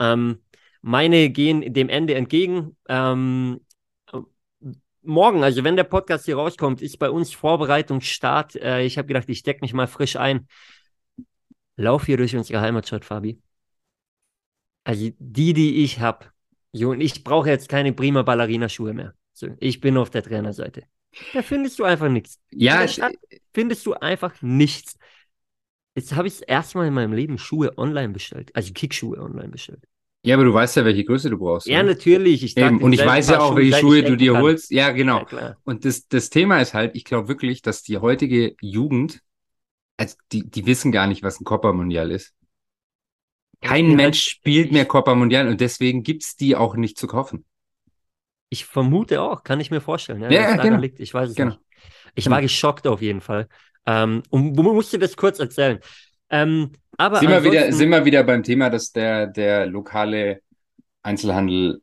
Ähm, 0.00 0.42
meine 0.80 1.30
gehen 1.30 1.72
dem 1.72 1.88
Ende 1.88 2.14
entgegen. 2.14 2.76
Ähm, 2.88 3.60
morgen, 5.02 5.44
also 5.44 5.64
wenn 5.64 5.76
der 5.76 5.84
Podcast 5.84 6.24
hier 6.24 6.36
rauskommt, 6.36 6.82
ist 6.82 6.98
bei 6.98 7.10
uns 7.10 7.32
Vorbereitungsstart. 7.32 8.56
Äh, 8.56 8.82
ich 8.82 8.98
habe 8.98 9.08
gedacht, 9.08 9.28
ich 9.28 9.42
decke 9.42 9.60
mich 9.62 9.72
mal 9.72 9.86
frisch 9.86 10.16
ein. 10.16 10.48
Lauf 11.76 12.06
hier 12.06 12.16
durch 12.16 12.34
unsere 12.34 12.60
Heimatstadt, 12.60 13.04
Fabi. 13.04 13.38
Also 14.86 15.10
die, 15.18 15.52
die 15.52 15.82
ich 15.82 15.98
habe. 15.98 16.26
Und 16.72 17.00
ich 17.00 17.24
brauche 17.24 17.48
jetzt 17.48 17.68
keine 17.68 17.92
prima 17.92 18.22
Ballerina-Schuhe 18.22 18.94
mehr. 18.94 19.14
So, 19.32 19.48
ich 19.58 19.80
bin 19.80 19.96
auf 19.96 20.10
der 20.10 20.22
Trainerseite. 20.22 20.84
Da 21.32 21.42
findest 21.42 21.78
du 21.80 21.84
einfach 21.84 22.08
nichts. 22.08 22.38
Ja, 22.50 22.86
Stadt 22.86 23.14
findest 23.52 23.84
du 23.84 23.94
einfach 23.94 24.40
nichts. 24.42 24.96
Jetzt 25.96 26.14
habe 26.14 26.28
ich 26.28 26.34
das 26.34 26.42
erste 26.42 26.78
Mal 26.78 26.86
in 26.86 26.94
meinem 26.94 27.14
Leben 27.14 27.36
Schuhe 27.36 27.76
online 27.76 28.10
bestellt. 28.10 28.50
Also 28.54 28.72
Kickschuhe 28.74 29.18
online 29.18 29.48
bestellt. 29.48 29.82
ja, 30.22 30.36
aber 30.36 30.44
du 30.44 30.54
weißt 30.54 30.76
ja, 30.76 30.84
welche 30.84 31.04
Größe 31.04 31.30
du 31.30 31.38
brauchst. 31.38 31.66
Ja, 31.66 31.80
oder? 31.80 31.88
natürlich. 31.88 32.44
Ich 32.44 32.56
Eben. 32.56 32.80
Und 32.80 32.92
ich 32.92 33.04
weiß 33.04 33.30
ja 33.30 33.40
auch, 33.40 33.56
welche 33.56 33.72
seit 33.72 33.80
Schuhe 33.80 33.98
ich 33.98 34.04
du 34.04 34.16
dir 34.16 34.34
kann. 34.34 34.42
holst. 34.42 34.70
Ja, 34.70 34.90
genau. 34.92 35.26
Ja. 35.32 35.56
Und 35.64 35.84
das, 35.84 36.06
das 36.06 36.30
Thema 36.30 36.60
ist 36.60 36.74
halt, 36.74 36.94
ich 36.94 37.04
glaube 37.04 37.26
wirklich, 37.26 37.60
dass 37.60 37.82
die 37.82 37.98
heutige 37.98 38.54
Jugend, 38.60 39.20
also 39.96 40.14
die, 40.30 40.48
die 40.48 40.64
wissen 40.66 40.92
gar 40.92 41.08
nicht, 41.08 41.24
was 41.24 41.40
ein 41.40 41.44
Copa 41.44 41.72
Mundial 41.72 42.12
ist. 42.12 42.35
Kein 43.60 43.90
Ja, 43.90 43.96
Mensch 43.96 44.22
spielt 44.24 44.72
mehr 44.72 44.86
Copa 44.86 45.14
Mundial 45.14 45.48
und 45.48 45.60
deswegen 45.60 46.02
gibt's 46.02 46.36
die 46.36 46.56
auch 46.56 46.76
nicht 46.76 46.98
zu 46.98 47.06
kaufen. 47.06 47.44
Ich 48.48 48.64
vermute 48.64 49.20
auch, 49.22 49.42
kann 49.44 49.60
ich 49.60 49.70
mir 49.70 49.80
vorstellen. 49.80 50.22
Ja, 50.22 50.30
Ja, 50.30 50.42
ja, 50.42 50.56
es 50.56 50.62
genau. 50.62 50.80
liegt. 50.80 51.00
Ich 51.00 51.12
weiß 51.12 51.30
es 51.30 51.36
Genau. 51.36 51.50
nicht. 51.50 51.60
Ich 52.14 52.24
Genau. 52.24 52.36
war 52.36 52.42
geschockt 52.42 52.86
auf 52.86 53.02
jeden 53.02 53.20
Fall. 53.20 53.48
Ähm, 53.86 54.22
und 54.30 54.54
du 54.54 54.62
musst 54.62 54.92
dir 54.92 54.98
das 54.98 55.16
kurz 55.16 55.38
erzählen. 55.38 55.80
Ähm, 56.30 56.72
aber 56.96 57.20
Sind 57.20 57.30
wir, 57.30 57.44
wieder, 57.44 57.72
sind 57.72 57.90
wir 57.90 58.04
wieder 58.04 58.24
beim 58.24 58.42
Thema, 58.42 58.70
dass 58.70 58.92
der, 58.92 59.26
der 59.26 59.66
lokale 59.66 60.42
Einzelhandel 61.02 61.82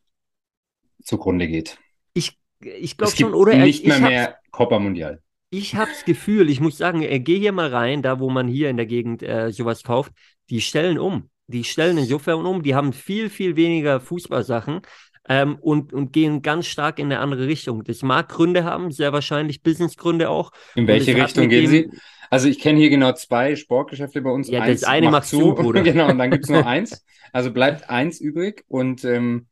zugrunde 1.04 1.48
geht. 1.48 1.78
ich, 2.14 2.40
ich 2.62 2.98
glaube 2.98 3.12
Es 3.12 3.16
gibt 3.16 3.30
schon, 3.30 3.34
oder? 3.34 3.54
nicht 3.56 3.82
ich 3.82 3.88
mehr 3.88 4.00
mehr 4.00 4.40
Copa 4.52 4.80
Mundial. 4.80 5.22
Ich 5.50 5.76
habe 5.76 5.92
das 5.92 6.04
Gefühl, 6.06 6.50
ich 6.50 6.60
muss 6.60 6.78
sagen, 6.78 7.04
äh, 7.04 7.20
geh 7.20 7.38
hier 7.40 7.52
mal 7.52 7.68
rein, 7.70 8.02
da 8.02 8.20
wo 8.20 8.30
man 8.30 8.48
hier 8.48 8.70
in 8.70 8.78
der 8.78 8.88
Gegend 8.88 9.22
äh, 9.24 9.52
sowas 9.52 9.84
kauft, 9.84 10.12
die 10.50 10.62
stellen 10.62 10.98
um. 10.98 11.30
Die 11.54 11.64
stellen 11.64 11.98
insofern 11.98 12.46
um, 12.46 12.64
die 12.64 12.76
haben 12.76 12.94
viel, 12.94 13.30
viel 13.30 13.56
weniger 13.56 14.00
Fußballsachen 14.00 14.82
ähm, 15.30 15.58
und, 15.62 15.94
und 15.94 16.12
gehen 16.12 16.42
ganz 16.42 16.66
stark 16.68 17.00
in 17.00 17.06
eine 17.06 17.20
andere 17.20 17.48
Richtung. 17.48 17.84
Das 17.84 18.02
mag 18.02 18.30
Gründe 18.30 18.64
haben, 18.64 18.92
sehr 18.92 19.14
wahrscheinlich 19.14 19.64
Businessgründe 19.64 20.30
auch. 20.30 20.52
In 20.76 20.88
welche 20.88 21.12
es 21.12 21.24
Richtung 21.24 21.50
gehen 21.50 21.68
Sie? 21.68 21.90
Also 22.30 22.48
ich 22.50 22.60
kenne 22.60 22.80
hier 22.80 22.90
genau 22.90 23.12
zwei 23.14 23.56
Sportgeschäfte 23.56 24.22
bei 24.22 24.32
uns. 24.32 24.50
Ja, 24.50 24.60
das 24.60 24.70
eins 24.70 24.84
eine 24.84 25.10
macht 25.12 25.28
zu, 25.28 25.54
Bruder. 25.54 25.82
Genau, 25.84 26.10
und 26.10 26.18
dann 26.18 26.32
gibt's 26.32 26.50
nur 26.50 26.66
eins. 26.66 27.06
Also 27.32 27.52
bleibt 27.52 27.90
eins 27.90 28.20
übrig 28.20 28.66
und 28.68 29.06
ähm, 29.06 29.48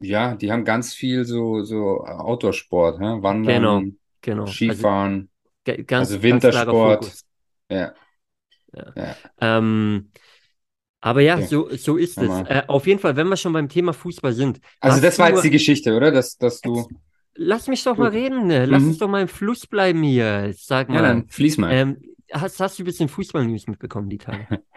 ja, 0.00 0.34
die 0.34 0.52
haben 0.52 0.64
ganz 0.64 0.94
viel 0.94 1.24
so, 1.24 1.62
so 1.64 2.04
Outdoor-Sport, 2.04 3.00
hä? 3.00 3.22
Wandern, 3.22 3.64
Genau, 3.64 3.82
Genau. 4.22 4.46
Also, 4.46 4.52
Skifahren, 4.52 5.30
ge- 5.64 5.84
ganz, 5.84 6.10
also 6.10 6.22
ganz 6.26 6.46
klarer 6.48 6.74
Wintersport. 6.74 6.76
Fokus. 6.76 7.24
Ja, 7.70 7.94
Ähm, 9.40 10.10
aber 11.04 11.20
ja, 11.20 11.34
Okay. 11.36 11.46
so, 11.46 11.68
so 11.76 11.96
ist 11.98 12.16
es. 12.16 12.30
Äh, 12.48 12.62
auf 12.66 12.86
jeden 12.86 12.98
Fall, 12.98 13.14
wenn 13.16 13.28
wir 13.28 13.36
schon 13.36 13.52
beim 13.52 13.68
Thema 13.68 13.92
Fußball 13.92 14.32
sind. 14.32 14.58
also 14.80 15.00
das 15.02 15.18
war 15.18 15.28
du- 15.28 15.34
jetzt 15.34 15.44
die 15.44 15.50
Geschichte, 15.50 15.94
oder? 15.94 16.10
Dass, 16.10 16.38
dass 16.38 16.60
du. 16.62 16.88
Lass 17.34 17.68
mich 17.68 17.84
doch 17.84 17.96
mal 17.98 18.08
reden. 18.10 18.46
ne? 18.46 18.64
Lass 18.64 18.82
Mhm. 18.82 18.88
uns 18.88 18.98
doch 18.98 19.08
mal 19.08 19.20
im 19.22 19.28
Fluss 19.28 19.66
bleiben 19.66 20.02
hier. 20.02 20.52
Sag 20.56 20.88
Ja, 20.88 20.94
mal. 20.94 21.02
dann 21.02 21.28
fließ 21.28 21.58
mal. 21.58 21.72
Ähm, 21.74 22.00
hast, 22.32 22.58
hast 22.60 22.78
du 22.78 22.82
ein 22.82 22.86
bisschen 22.86 23.08
Fußball-News 23.10 23.66
mitbekommen, 23.66 24.08
die 24.08 24.18
Tage? 24.18 24.46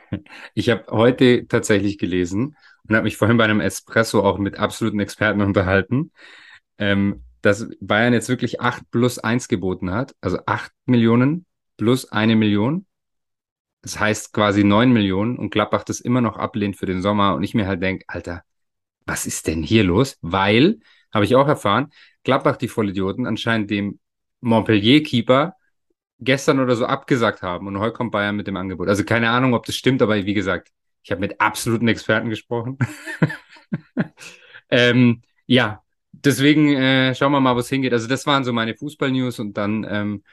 Ich 0.53 0.69
habe 0.69 0.85
heute 0.89 1.47
tatsächlich 1.47 1.97
gelesen 1.97 2.55
und 2.87 2.95
habe 2.95 3.03
mich 3.03 3.17
vorhin 3.17 3.35
bei 3.37 3.43
einem 3.43 3.59
Espresso 3.59 4.21
auch 4.23 4.37
mit 4.37 4.57
absoluten 4.57 5.01
Experten 5.01 5.41
unterhalten, 5.41 6.11
ähm, 6.77 7.23
dass 7.41 7.67
Bayern 7.81 8.13
jetzt 8.13 8.29
wirklich 8.29 8.59
8 8.61 8.89
plus 8.91 9.19
1 9.19 9.49
geboten 9.49 9.91
hat, 9.91 10.15
also 10.21 10.39
8 10.45 10.71
Millionen 10.85 11.45
plus 11.77 12.11
eine 12.11 12.35
Million. 12.37 12.85
Das 13.87 14.01
heißt 14.01 14.33
quasi 14.33 14.65
9 14.65 14.91
Millionen 14.91 15.37
und 15.37 15.49
Gladbach 15.49 15.85
das 15.85 16.01
immer 16.01 16.19
noch 16.19 16.35
ablehnt 16.35 16.75
für 16.75 16.85
den 16.85 17.01
Sommer 17.01 17.35
und 17.35 17.43
ich 17.43 17.53
mir 17.53 17.67
halt 17.67 17.81
denke, 17.81 18.03
Alter, 18.09 18.43
was 19.05 19.25
ist 19.25 19.47
denn 19.47 19.63
hier 19.63 19.85
los? 19.85 20.17
Weil, 20.21 20.79
habe 21.13 21.23
ich 21.23 21.37
auch 21.37 21.47
erfahren, 21.47 21.93
Gladbach, 22.25 22.57
die 22.57 22.67
Vollidioten, 22.67 23.25
anscheinend 23.25 23.71
dem 23.71 23.97
Montpellier-Keeper 24.41 25.55
gestern 26.19 26.59
oder 26.59 26.75
so 26.75 26.85
abgesagt 26.85 27.43
haben 27.43 27.65
und 27.67 27.79
heute 27.79 27.93
kommt 27.93 28.11
Bayern 28.11 28.35
mit 28.35 28.47
dem 28.47 28.57
Angebot. 28.57 28.89
Also 28.89 29.05
keine 29.05 29.29
Ahnung, 29.29 29.53
ob 29.53 29.65
das 29.65 29.77
stimmt, 29.77 30.01
aber 30.01 30.17
wie 30.25 30.33
gesagt, 30.33 30.67
ich 31.01 31.11
habe 31.11 31.21
mit 31.21 31.39
absoluten 31.39 31.87
Experten 31.87 32.29
gesprochen. 32.29 32.77
ähm, 34.69 35.21
ja, 35.45 35.81
deswegen 36.11 36.75
äh, 36.75 37.15
schauen 37.15 37.31
wir 37.31 37.39
mal, 37.39 37.55
wo 37.55 37.59
es 37.59 37.69
hingeht. 37.69 37.93
Also 37.93 38.09
das 38.09 38.25
waren 38.25 38.43
so 38.43 38.51
meine 38.51 38.75
Fußball-News 38.75 39.39
und 39.39 39.55
dann 39.55 39.87
ähm, 39.89 40.23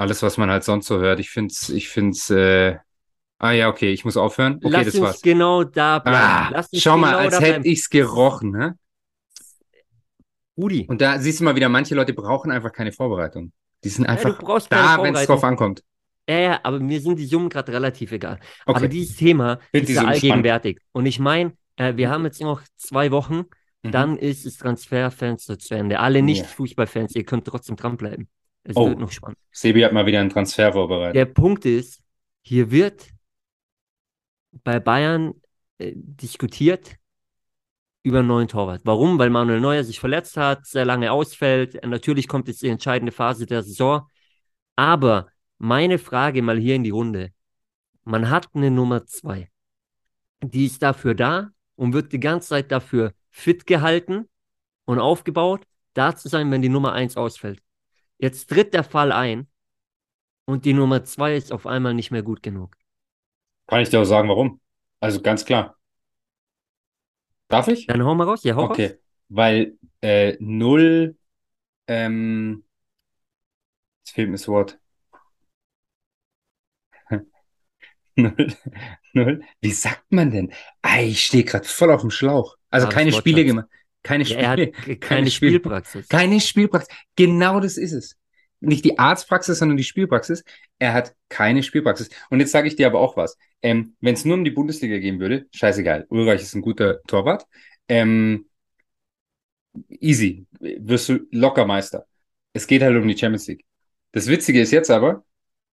alles, 0.00 0.22
was 0.22 0.36
man 0.38 0.50
halt 0.50 0.64
sonst 0.64 0.86
so 0.86 0.98
hört. 0.98 1.20
Ich 1.20 1.30
find's, 1.30 1.68
ich 1.68 1.88
find's, 1.88 2.30
äh, 2.30 2.76
ah 3.38 3.52
ja, 3.52 3.68
okay, 3.68 3.92
ich 3.92 4.04
muss 4.04 4.16
aufhören. 4.16 4.56
Okay, 4.56 4.68
Lass 4.70 4.84
das 4.86 4.94
uns 4.94 5.02
war's. 5.04 5.22
genau 5.22 5.64
da 5.64 5.98
bleiben. 5.98 6.54
Ah, 6.54 6.64
schau 6.74 6.96
mal, 6.96 7.10
genau 7.10 7.18
als 7.18 7.40
hätte 7.40 7.68
ich's 7.68 7.88
gerochen, 7.90 8.50
ne? 8.50 8.76
Rudi, 10.56 10.86
Und 10.88 11.00
da 11.00 11.18
siehst 11.18 11.40
du 11.40 11.44
mal 11.44 11.56
wieder, 11.56 11.68
manche 11.68 11.94
Leute 11.94 12.12
brauchen 12.12 12.50
einfach 12.50 12.72
keine 12.72 12.92
Vorbereitung. 12.92 13.52
Die 13.82 13.88
sind 13.88 14.04
ja, 14.04 14.14
du 14.14 14.28
einfach 14.28 14.38
keine 14.38 14.60
da, 14.68 15.02
wenn 15.02 15.14
es 15.14 15.26
drauf 15.26 15.44
ankommt. 15.44 15.82
Ja, 16.28 16.38
ja, 16.38 16.60
aber 16.62 16.80
mir 16.80 17.00
sind 17.00 17.18
die 17.18 17.24
Summen 17.26 17.48
gerade 17.48 17.72
relativ 17.72 18.12
egal. 18.12 18.38
Okay. 18.66 18.76
Aber 18.76 18.88
dieses 18.88 19.16
Thema 19.16 19.58
Find 19.70 19.88
ist 19.88 19.96
ja 19.96 20.04
allgegenwärtig. 20.04 20.78
Und 20.92 21.06
ich 21.06 21.18
meine, 21.18 21.52
äh, 21.76 21.96
wir 21.96 22.10
haben 22.10 22.24
jetzt 22.24 22.40
noch 22.40 22.62
zwei 22.76 23.10
Wochen, 23.10 23.44
Mhm. 23.82 23.92
dann 23.92 24.16
ist 24.18 24.44
das 24.44 24.58
Transferfenster 24.58 25.58
zu 25.58 25.74
Ende. 25.74 26.00
Alle 26.00 26.18
Ja. 26.18 26.24
Nicht-Fußballfans, 26.26 27.14
ihr 27.16 27.24
könnt 27.24 27.46
trotzdem 27.46 27.76
dranbleiben. 27.76 28.28
Es 28.62 28.76
Oh. 28.76 28.88
wird 28.88 28.98
noch 28.98 29.10
spannend. 29.10 29.38
Sebi 29.50 29.80
hat 29.82 29.92
mal 29.92 30.06
wieder 30.06 30.20
einen 30.20 30.30
Transfer 30.30 30.72
vorbereitet. 30.72 31.16
Der 31.16 31.24
Punkt 31.26 31.64
ist, 31.64 32.02
hier 32.42 32.70
wird 32.70 33.08
bei 34.64 34.80
Bayern 34.80 35.34
äh, 35.78 35.92
diskutiert 35.94 36.96
über 38.02 38.20
einen 38.20 38.28
neuen 38.28 38.48
Torwart. 38.48 38.82
Warum? 38.84 39.18
Weil 39.18 39.30
Manuel 39.30 39.60
Neuer 39.60 39.84
sich 39.84 40.00
verletzt 40.00 40.36
hat, 40.36 40.66
sehr 40.66 40.84
lange 40.84 41.12
ausfällt. 41.12 41.84
Natürlich 41.84 42.28
kommt 42.28 42.48
jetzt 42.48 42.62
die 42.62 42.68
entscheidende 42.68 43.12
Phase 43.12 43.46
der 43.46 43.62
Saison. 43.62 44.06
Aber 44.76 45.28
meine 45.58 45.98
Frage 45.98 46.40
mal 46.42 46.58
hier 46.58 46.76
in 46.76 46.84
die 46.84 46.90
Runde. 46.90 47.32
Man 48.04 48.30
hat 48.30 48.48
eine 48.54 48.70
Nummer 48.70 49.04
zwei. 49.06 49.50
Die 50.42 50.64
ist 50.66 50.82
dafür 50.82 51.14
da 51.14 51.50
und 51.76 51.92
wird 51.92 52.12
die 52.12 52.20
ganze 52.20 52.48
Zeit 52.48 52.72
dafür 52.72 53.12
fit 53.30 53.66
gehalten 53.66 54.28
und 54.86 54.98
aufgebaut, 54.98 55.64
da 55.92 56.16
zu 56.16 56.28
sein, 56.28 56.50
wenn 56.50 56.62
die 56.62 56.70
Nummer 56.70 56.92
eins 56.92 57.16
ausfällt. 57.18 57.60
Jetzt 58.20 58.48
tritt 58.50 58.72
der 58.74 58.84
Fall 58.84 59.10
ein 59.12 59.48
und 60.46 60.64
die 60.66 60.74
Nummer 60.74 61.04
zwei 61.04 61.36
ist 61.36 61.52
auf 61.52 61.66
einmal 61.66 61.94
nicht 61.94 62.10
mehr 62.10 62.22
gut 62.22 62.42
genug. 62.42 62.76
Kann 63.66 63.80
ich 63.80 63.88
dir 63.90 64.00
auch 64.00 64.04
sagen, 64.04 64.28
warum? 64.28 64.60
Also 65.00 65.22
ganz 65.22 65.44
klar. 65.46 65.78
Darf 67.48 67.68
ich? 67.68 67.86
Dann 67.86 68.02
hau 68.04 68.14
mal 68.14 68.24
raus. 68.24 68.44
Ja, 68.44 68.54
hau 68.56 68.64
Okay, 68.64 68.86
raus. 68.88 68.98
weil 69.28 69.78
äh, 70.02 70.36
null, 70.40 71.16
ähm, 71.88 72.64
jetzt 74.04 74.14
fehlt 74.14 74.28
mir 74.28 74.34
das 74.36 74.48
Wort. 74.48 74.78
Null, 78.16 78.34
null, 79.14 79.42
wie 79.60 79.72
sagt 79.72 80.12
man 80.12 80.30
denn? 80.30 80.52
Ah, 80.82 81.00
ich 81.00 81.24
stehe 81.26 81.44
gerade 81.44 81.66
voll 81.66 81.90
auf 81.92 82.00
dem 82.02 82.10
Schlauch. 82.10 82.56
Also 82.70 82.86
Klares 82.86 82.94
keine 82.94 83.12
Spiele 83.12 83.44
gemacht. 83.44 83.68
Keine 84.02 84.24
Ja, 84.24 84.56
Spiele. 84.56 84.68
k- 84.70 84.96
keine 85.00 85.26
keine 85.26 85.30
Spiele. 85.30 85.60
Spielpraxis. 85.60 86.08
Keine 86.08 86.40
Spielpraxis. 86.40 86.94
Genau 87.16 87.60
das 87.60 87.76
ist 87.76 87.92
es. 87.92 88.16
Nicht 88.60 88.84
die 88.84 88.98
Arztpraxis, 88.98 89.58
sondern 89.58 89.76
die 89.76 89.84
Spielpraxis. 89.84 90.44
Er 90.78 90.92
hat 90.94 91.14
keine 91.28 91.62
Spielpraxis. 91.62 92.10
Und 92.30 92.40
jetzt 92.40 92.52
sage 92.52 92.68
ich 92.68 92.76
dir 92.76 92.86
aber 92.86 93.00
auch 93.00 93.16
was. 93.16 93.36
Ähm, 93.62 93.96
Wenn 94.00 94.14
es 94.14 94.24
nur 94.24 94.36
um 94.36 94.44
die 94.44 94.50
Bundesliga 94.50 94.98
gehen 94.98 95.20
würde, 95.20 95.46
scheißegal. 95.54 96.06
Ulreich 96.10 96.42
ist 96.42 96.54
ein 96.54 96.62
guter 96.62 97.02
Torwart. 97.06 97.46
Ähm, 97.88 98.46
easy. 100.00 100.46
Wirst 100.60 101.08
du 101.08 101.20
locker 101.30 101.64
Meister. 101.66 102.06
Es 102.52 102.66
geht 102.66 102.82
halt 102.82 102.96
um 102.96 103.06
die 103.08 103.16
Champions 103.16 103.46
League. 103.48 103.64
Das 104.12 104.26
Witzige 104.26 104.60
ist 104.60 104.72
jetzt 104.72 104.90
aber, 104.90 105.24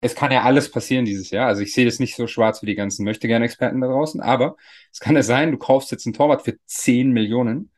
es 0.00 0.14
kann 0.14 0.30
ja 0.30 0.42
alles 0.42 0.71
passieren 0.71 1.04
dieses 1.06 1.30
Jahr. 1.30 1.49
Also 1.49 1.62
ich 1.62 1.73
sehe 1.73 1.87
das 1.87 1.99
nicht 1.99 2.16
so 2.16 2.26
schwarz 2.26 2.62
wie 2.62 2.66
die 2.66 2.75
ganzen 2.75 3.04
Möchtegern-Experten 3.04 3.80
da 3.80 3.88
draußen, 3.88 4.21
aber 4.21 4.56
es 4.92 5.00
kann 5.00 5.16
ja 5.16 5.23
sein, 5.23 5.52
du 5.52 5.59
kaufst 5.59 5.90
jetzt 5.90 6.06
einen 6.06 6.12
Torwart 6.14 6.42
für 6.45 6.59
10 6.66 7.12
Millionen, 7.12 7.71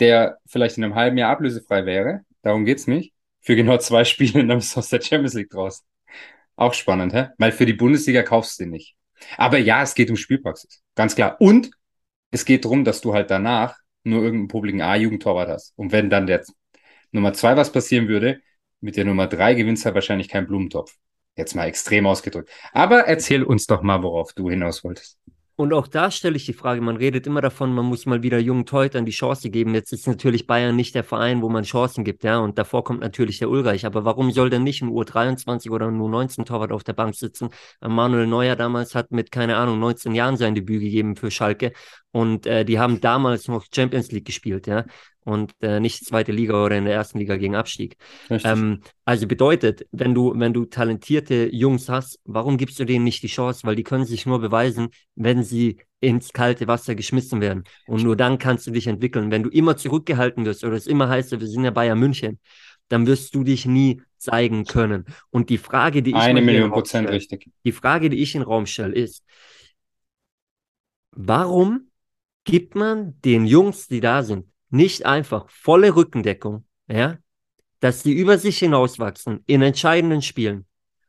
der 0.00 0.38
vielleicht 0.46 0.78
in 0.78 0.84
einem 0.84 0.94
halben 0.94 1.18
Jahr 1.18 1.30
ablösefrei 1.30 1.86
wäre. 1.86 2.22
Darum 2.42 2.64
geht's 2.64 2.86
nicht. 2.86 3.12
Für 3.40 3.56
genau 3.56 3.78
zwei 3.78 4.04
Spiele 4.06 4.40
und 4.40 4.48
dann 4.48 4.58
bist 4.58 4.74
du 4.74 4.80
aus 4.80 4.88
der 4.88 5.00
Champions 5.00 5.34
League 5.34 5.50
draußen. 5.50 5.84
Auch 6.56 6.74
spannend, 6.74 7.12
hä? 7.12 7.28
Weil 7.38 7.52
für 7.52 7.66
die 7.66 7.74
Bundesliga 7.74 8.22
kaufst 8.22 8.58
du 8.58 8.64
den 8.64 8.70
nicht. 8.70 8.96
Aber 9.36 9.58
ja, 9.58 9.82
es 9.82 9.94
geht 9.94 10.10
um 10.10 10.16
Spielpraxis. 10.16 10.82
Ganz 10.94 11.14
klar. 11.14 11.36
Und 11.40 11.70
es 12.30 12.44
geht 12.44 12.64
darum, 12.64 12.84
dass 12.84 13.00
du 13.00 13.14
halt 13.14 13.30
danach 13.30 13.76
nur 14.04 14.22
irgendeinen 14.22 14.48
publiken 14.48 14.80
A-Jugendtorwart 14.80 15.48
hast. 15.48 15.72
Und 15.76 15.92
wenn 15.92 16.10
dann 16.10 16.26
der 16.26 16.44
Nummer 17.12 17.32
zwei 17.32 17.56
was 17.56 17.72
passieren 17.72 18.08
würde, 18.08 18.40
mit 18.80 18.96
der 18.96 19.04
Nummer 19.04 19.26
drei 19.26 19.54
gewinnst 19.54 19.84
du 19.84 19.86
halt 19.86 19.94
wahrscheinlich 19.94 20.28
keinen 20.28 20.46
Blumentopf. 20.46 20.94
Jetzt 21.36 21.54
mal 21.54 21.66
extrem 21.66 22.06
ausgedrückt. 22.06 22.50
Aber 22.72 23.00
erzähl 23.00 23.42
uns 23.42 23.66
doch 23.66 23.82
mal, 23.82 24.02
worauf 24.02 24.32
du 24.32 24.48
hinaus 24.48 24.84
wolltest. 24.84 25.18
Und 25.58 25.72
auch 25.72 25.86
da 25.88 26.10
stelle 26.10 26.36
ich 26.36 26.44
die 26.44 26.52
Frage, 26.52 26.82
man 26.82 26.96
redet 26.96 27.26
immer 27.26 27.40
davon, 27.40 27.74
man 27.74 27.86
muss 27.86 28.04
mal 28.04 28.22
wieder 28.22 28.38
jungen 28.38 28.66
Torhütern 28.66 29.06
die 29.06 29.12
Chance 29.12 29.48
geben. 29.48 29.74
Jetzt 29.74 29.90
ist 29.90 30.06
natürlich 30.06 30.46
Bayern 30.46 30.76
nicht 30.76 30.94
der 30.94 31.02
Verein, 31.02 31.40
wo 31.40 31.48
man 31.48 31.64
Chancen 31.64 32.04
gibt, 32.04 32.24
ja. 32.24 32.38
Und 32.40 32.58
davor 32.58 32.84
kommt 32.84 33.00
natürlich 33.00 33.38
der 33.38 33.48
Ulreich. 33.48 33.86
Aber 33.86 34.04
warum 34.04 34.30
soll 34.32 34.50
denn 34.50 34.64
nicht 34.64 34.82
ein 34.82 34.90
U23 34.90 35.70
oder 35.70 35.86
ein 35.86 35.98
U19 35.98 36.44
Torwart 36.44 36.72
auf 36.72 36.84
der 36.84 36.92
Bank 36.92 37.14
sitzen? 37.14 37.48
Manuel 37.80 38.26
Neuer 38.26 38.54
damals 38.54 38.94
hat 38.94 39.12
mit, 39.12 39.32
keine 39.32 39.56
Ahnung, 39.56 39.78
19 39.80 40.14
Jahren 40.14 40.36
sein 40.36 40.54
Debüt 40.54 40.82
gegeben 40.82 41.16
für 41.16 41.30
Schalke. 41.30 41.72
Und 42.12 42.46
äh, 42.46 42.66
die 42.66 42.78
haben 42.78 43.00
damals 43.00 43.48
noch 43.48 43.64
Champions 43.74 44.12
League 44.12 44.26
gespielt, 44.26 44.66
ja. 44.66 44.84
Und 45.26 45.54
äh, 45.60 45.80
nicht 45.80 46.04
zweite 46.04 46.30
Liga 46.30 46.64
oder 46.64 46.78
in 46.78 46.84
der 46.84 46.94
ersten 46.94 47.18
Liga 47.18 47.36
gegen 47.36 47.56
Abstieg. 47.56 47.96
Ähm, 48.30 48.80
also 49.04 49.26
bedeutet, 49.26 49.84
wenn 49.90 50.14
du, 50.14 50.32
wenn 50.36 50.52
du 50.52 50.66
talentierte 50.66 51.50
Jungs 51.52 51.88
hast, 51.88 52.20
warum 52.24 52.58
gibst 52.58 52.78
du 52.78 52.84
denen 52.84 53.04
nicht 53.04 53.24
die 53.24 53.26
Chance? 53.26 53.66
Weil 53.66 53.74
die 53.74 53.82
können 53.82 54.04
sich 54.04 54.24
nur 54.24 54.40
beweisen, 54.40 54.88
wenn 55.16 55.42
sie 55.42 55.78
ins 55.98 56.32
kalte 56.32 56.68
Wasser 56.68 56.94
geschmissen 56.94 57.40
werden. 57.40 57.64
Und 57.88 58.04
nur 58.04 58.14
dann 58.14 58.38
kannst 58.38 58.68
du 58.68 58.70
dich 58.70 58.86
entwickeln. 58.86 59.32
Wenn 59.32 59.42
du 59.42 59.50
immer 59.50 59.76
zurückgehalten 59.76 60.44
wirst 60.44 60.62
oder 60.62 60.76
es 60.76 60.86
immer 60.86 61.08
heißt, 61.08 61.32
wir 61.32 61.44
sind 61.44 61.64
ja 61.64 61.72
Bayern 61.72 61.98
München, 61.98 62.38
dann 62.88 63.08
wirst 63.08 63.34
du 63.34 63.42
dich 63.42 63.66
nie 63.66 64.02
zeigen 64.18 64.64
können. 64.64 65.06
Und 65.30 65.50
die 65.50 65.58
Frage, 65.58 66.04
die 66.04 66.10
ich 66.10 66.16
Eine 66.16 66.40
Million 66.40 66.70
Prozent 66.70 67.08
stelle, 67.08 67.16
richtig. 67.16 67.50
die 67.64 67.72
Frage, 67.72 68.10
die 68.10 68.22
ich 68.22 68.36
in 68.36 68.42
den 68.42 68.46
Raum 68.46 68.66
stelle, 68.66 68.94
ist, 68.94 69.24
warum 71.10 71.90
gibt 72.44 72.74
man 72.74 73.20
den 73.22 73.46
Jungs, 73.46 73.88
die 73.88 74.00
da 74.00 74.22
sind, 74.22 74.46
nicht 74.70 75.06
einfach 75.06 75.48
volle 75.50 75.94
Rückendeckung, 75.94 76.64
ja, 76.88 77.18
dass 77.80 78.02
die 78.02 78.14
über 78.14 78.38
sich 78.38 78.58
hinauswachsen 78.58 79.42
in 79.46 79.62
entscheidenden 79.62 80.22
Spielen, 80.22 80.66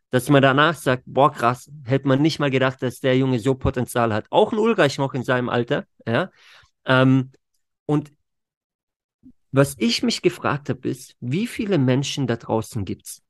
dass 0.09 0.29
man 0.29 0.41
danach 0.41 0.75
sagt, 0.75 1.03
boah, 1.05 1.31
krass, 1.31 1.69
hätte 1.85 2.07
man 2.07 2.21
nicht 2.21 2.39
mal 2.39 2.51
gedacht, 2.51 2.81
dass 2.81 2.99
der 2.99 3.17
Junge 3.17 3.39
so 3.39 3.55
Potenzial 3.55 4.13
hat. 4.13 4.25
Auch 4.29 4.51
ein 4.51 4.59
Ulreich 4.59 4.97
noch 4.97 5.13
in 5.13 5.23
seinem 5.23 5.49
Alter, 5.49 5.85
ja. 6.05 6.31
Ähm, 6.85 7.31
und 7.85 8.11
was 9.51 9.75
ich 9.79 10.03
mich 10.03 10.21
gefragt 10.21 10.69
habe, 10.69 10.87
ist, 10.89 11.15
wie 11.19 11.47
viele 11.47 11.77
Menschen 11.77 12.27
da 12.27 12.35
draußen 12.35 12.85
gibt's, 12.85 13.23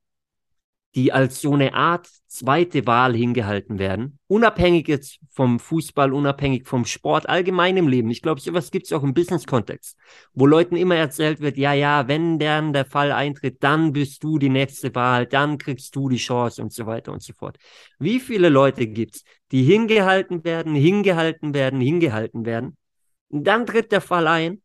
die 0.94 1.12
als 1.12 1.40
so 1.40 1.52
eine 1.54 1.74
Art 1.74 2.08
zweite 2.26 2.86
Wahl 2.86 3.14
hingehalten 3.14 3.78
werden, 3.78 4.18
unabhängig 4.26 4.88
jetzt 4.88 5.18
vom 5.30 5.58
Fußball, 5.58 6.12
unabhängig 6.12 6.66
vom 6.66 6.84
Sport, 6.84 7.28
allgemein 7.28 7.76
im 7.76 7.88
Leben. 7.88 8.10
Ich 8.10 8.22
glaube, 8.22 8.40
sowas 8.40 8.70
gibt 8.70 8.86
es 8.86 8.92
auch 8.92 9.02
im 9.02 9.14
Business-Kontext, 9.14 9.96
wo 10.34 10.46
Leuten 10.46 10.76
immer 10.76 10.96
erzählt 10.96 11.40
wird, 11.40 11.56
ja, 11.56 11.72
ja, 11.72 12.08
wenn 12.08 12.38
dann 12.38 12.72
der 12.72 12.84
Fall 12.84 13.12
eintritt, 13.12 13.62
dann 13.62 13.92
bist 13.92 14.24
du 14.24 14.38
die 14.38 14.48
nächste 14.48 14.94
Wahl, 14.94 15.26
dann 15.26 15.58
kriegst 15.58 15.94
du 15.94 16.08
die 16.08 16.16
Chance 16.16 16.62
und 16.62 16.72
so 16.72 16.86
weiter 16.86 17.12
und 17.12 17.22
so 17.22 17.32
fort. 17.32 17.58
Wie 17.98 18.20
viele 18.20 18.48
Leute 18.48 18.86
gibt's, 18.86 19.24
die 19.52 19.62
hingehalten 19.62 20.44
werden, 20.44 20.74
hingehalten 20.74 21.54
werden, 21.54 21.80
hingehalten 21.80 22.44
werden, 22.44 22.76
und 23.30 23.44
dann 23.44 23.66
tritt 23.66 23.92
der 23.92 24.00
Fall 24.00 24.26
ein 24.26 24.62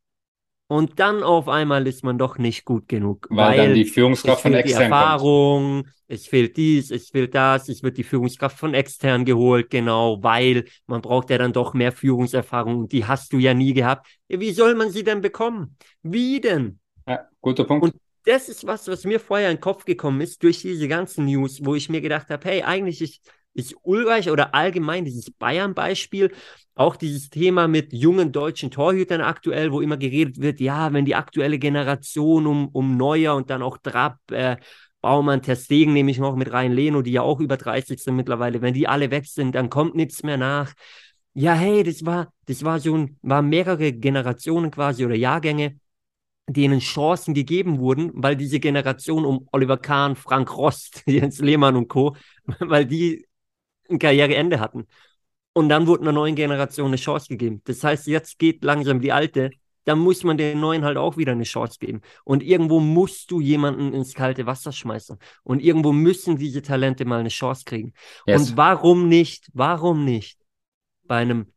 und 0.73 0.99
dann 0.99 1.23
auf 1.23 1.47
einmal 1.47 1.87
ist 1.87 2.03
man 2.03 2.17
doch 2.17 2.37
nicht 2.37 2.65
gut 2.65 2.87
genug, 2.87 3.27
Weil 3.29 3.57
dann 3.57 3.73
die 3.73 3.85
Führungskraft 3.85 4.37
es 4.37 4.41
von 4.41 4.51
fehlt 4.51 4.65
die 4.65 4.71
extern 4.71 4.95
kommt. 4.95 5.01
Erfahrung, 5.01 5.87
es 6.07 6.27
fehlt 6.27 6.57
dies, 6.57 6.91
es 6.91 7.09
fehlt 7.09 7.35
das, 7.35 7.69
es 7.69 7.83
wird 7.83 7.97
die 7.97 8.03
Führungskraft 8.03 8.57
von 8.57 8.73
extern 8.73 9.25
geholt, 9.25 9.69
genau, 9.69 10.21
weil 10.23 10.65
man 10.87 11.01
braucht 11.01 11.29
ja 11.29 11.37
dann 11.37 11.53
doch 11.53 11.73
mehr 11.73 11.91
Führungserfahrung 11.91 12.77
und 12.77 12.91
die 12.91 13.05
hast 13.05 13.33
du 13.33 13.37
ja 13.37 13.53
nie 13.53 13.73
gehabt. 13.73 14.07
Wie 14.27 14.51
soll 14.51 14.75
man 14.75 14.89
sie 14.89 15.03
denn 15.03 15.21
bekommen? 15.21 15.77
Wie 16.01 16.41
denn? 16.41 16.79
Ja, 17.07 17.27
guter 17.41 17.65
Punkt. 17.65 17.83
Und 17.83 17.95
das 18.25 18.49
ist 18.49 18.65
was, 18.65 18.87
was 18.87 19.03
mir 19.03 19.19
vorher 19.19 19.49
in 19.51 19.57
den 19.57 19.61
Kopf 19.61 19.85
gekommen 19.85 20.21
ist 20.21 20.41
durch 20.43 20.61
diese 20.61 20.87
ganzen 20.87 21.25
News, 21.25 21.59
wo 21.63 21.75
ich 21.75 21.89
mir 21.89 22.01
gedacht 22.01 22.29
habe, 22.29 22.49
hey, 22.49 22.63
eigentlich 22.63 23.01
ist, 23.01 23.29
ist 23.53 23.75
Ulreich 23.83 24.29
oder 24.29 24.55
allgemein 24.55 25.05
dieses 25.05 25.31
Bayern-Beispiel, 25.31 26.31
auch 26.75 26.95
dieses 26.95 27.29
Thema 27.29 27.67
mit 27.67 27.93
jungen 27.93 28.31
deutschen 28.31 28.71
Torhütern 28.71 29.21
aktuell, 29.21 29.71
wo 29.71 29.81
immer 29.81 29.97
geredet 29.97 30.41
wird, 30.41 30.59
ja, 30.59 30.91
wenn 30.91 31.05
die 31.05 31.15
aktuelle 31.15 31.59
Generation 31.59 32.47
um, 32.47 32.67
um 32.69 32.97
Neuer 32.97 33.35
und 33.35 33.49
dann 33.49 33.61
auch 33.61 33.77
Trapp, 33.77 34.19
äh, 34.31 34.57
Baumann, 35.01 35.41
Ter 35.41 35.55
Stegen 35.57 35.93
nehme 35.93 36.11
ich 36.11 36.17
noch 36.17 36.35
mit 36.35 36.51
rein, 36.53 36.71
Leno, 36.71 37.01
die 37.01 37.11
ja 37.11 37.21
auch 37.21 37.39
über 37.41 37.57
30 37.57 38.01
sind 38.01 38.15
mittlerweile, 38.15 38.61
wenn 38.61 38.73
die 38.73 38.87
alle 38.87 39.11
weg 39.11 39.25
sind, 39.25 39.53
dann 39.53 39.69
kommt 39.69 39.95
nichts 39.95 40.23
mehr 40.23 40.37
nach. 40.37 40.73
Ja, 41.33 41.53
hey, 41.53 41.83
das 41.83 42.05
war, 42.05 42.31
das 42.45 42.63
war 42.63 42.79
so 42.79 42.95
ein, 42.97 43.17
war 43.21 43.41
mehrere 43.41 43.91
Generationen 43.91 44.71
quasi 44.71 45.05
oder 45.05 45.15
Jahrgänge, 45.15 45.77
denen 46.47 46.79
Chancen 46.79 47.33
gegeben 47.33 47.79
wurden, 47.79 48.11
weil 48.13 48.35
diese 48.35 48.59
Generation 48.59 49.25
um 49.25 49.47
Oliver 49.51 49.77
Kahn, 49.77 50.15
Frank 50.15 50.55
Rost, 50.55 51.03
Jens 51.05 51.39
Lehmann 51.39 51.75
und 51.75 51.87
Co., 51.87 52.15
weil 52.59 52.85
die 52.85 53.25
ein 53.89 53.99
Karriereende 53.99 54.59
hatten. 54.59 54.87
Und 55.53 55.69
dann 55.69 55.87
wurde 55.87 56.01
einer 56.01 56.11
neuen 56.11 56.35
Generation 56.35 56.87
eine 56.87 56.95
Chance 56.95 57.27
gegeben. 57.29 57.61
Das 57.65 57.83
heißt, 57.83 58.07
jetzt 58.07 58.39
geht 58.39 58.63
langsam 58.63 59.01
die 59.01 59.11
alte, 59.11 59.51
dann 59.85 59.99
muss 59.99 60.23
man 60.23 60.37
den 60.37 60.59
neuen 60.59 60.83
halt 60.83 60.97
auch 60.97 61.17
wieder 61.17 61.33
eine 61.33 61.43
Chance 61.43 61.77
geben. 61.79 62.01
Und 62.23 62.41
irgendwo 62.41 62.79
musst 62.79 63.29
du 63.31 63.39
jemanden 63.39 63.93
ins 63.93 64.13
kalte 64.13 64.45
Wasser 64.45 64.71
schmeißen. 64.71 65.17
Und 65.43 65.61
irgendwo 65.61 65.91
müssen 65.91 66.37
diese 66.37 66.61
Talente 66.61 67.05
mal 67.05 67.19
eine 67.19 67.29
Chance 67.29 67.63
kriegen. 67.65 67.93
Yes. 68.25 68.49
Und 68.49 68.57
warum 68.57 69.09
nicht, 69.09 69.49
warum 69.53 70.05
nicht 70.05 70.39
bei 71.03 71.17
einem 71.17 71.47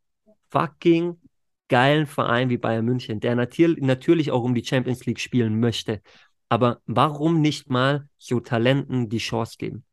fucking 0.51 1.21
geilen 1.69 2.07
Verein 2.07 2.51
wie 2.51 2.59
Bayern 2.59 2.85
München, 2.85 3.21
der 3.21 3.35
natür 3.35 3.75
natürlich 3.79 4.31
auch 4.31 4.43
um 4.43 4.55
die 4.55 4.65
Champions 4.65 5.07
League 5.07 5.21
spielen 5.21 5.59
möchte. 5.59 6.01
Aber 6.49 6.81
warum 6.87 7.41
nicht 7.41 7.71
mal 7.71 8.09
so 8.19 8.41
Talenten 8.41 9.09
die 9.09 9.19
Chance 9.19 9.57
geben? 9.59 9.85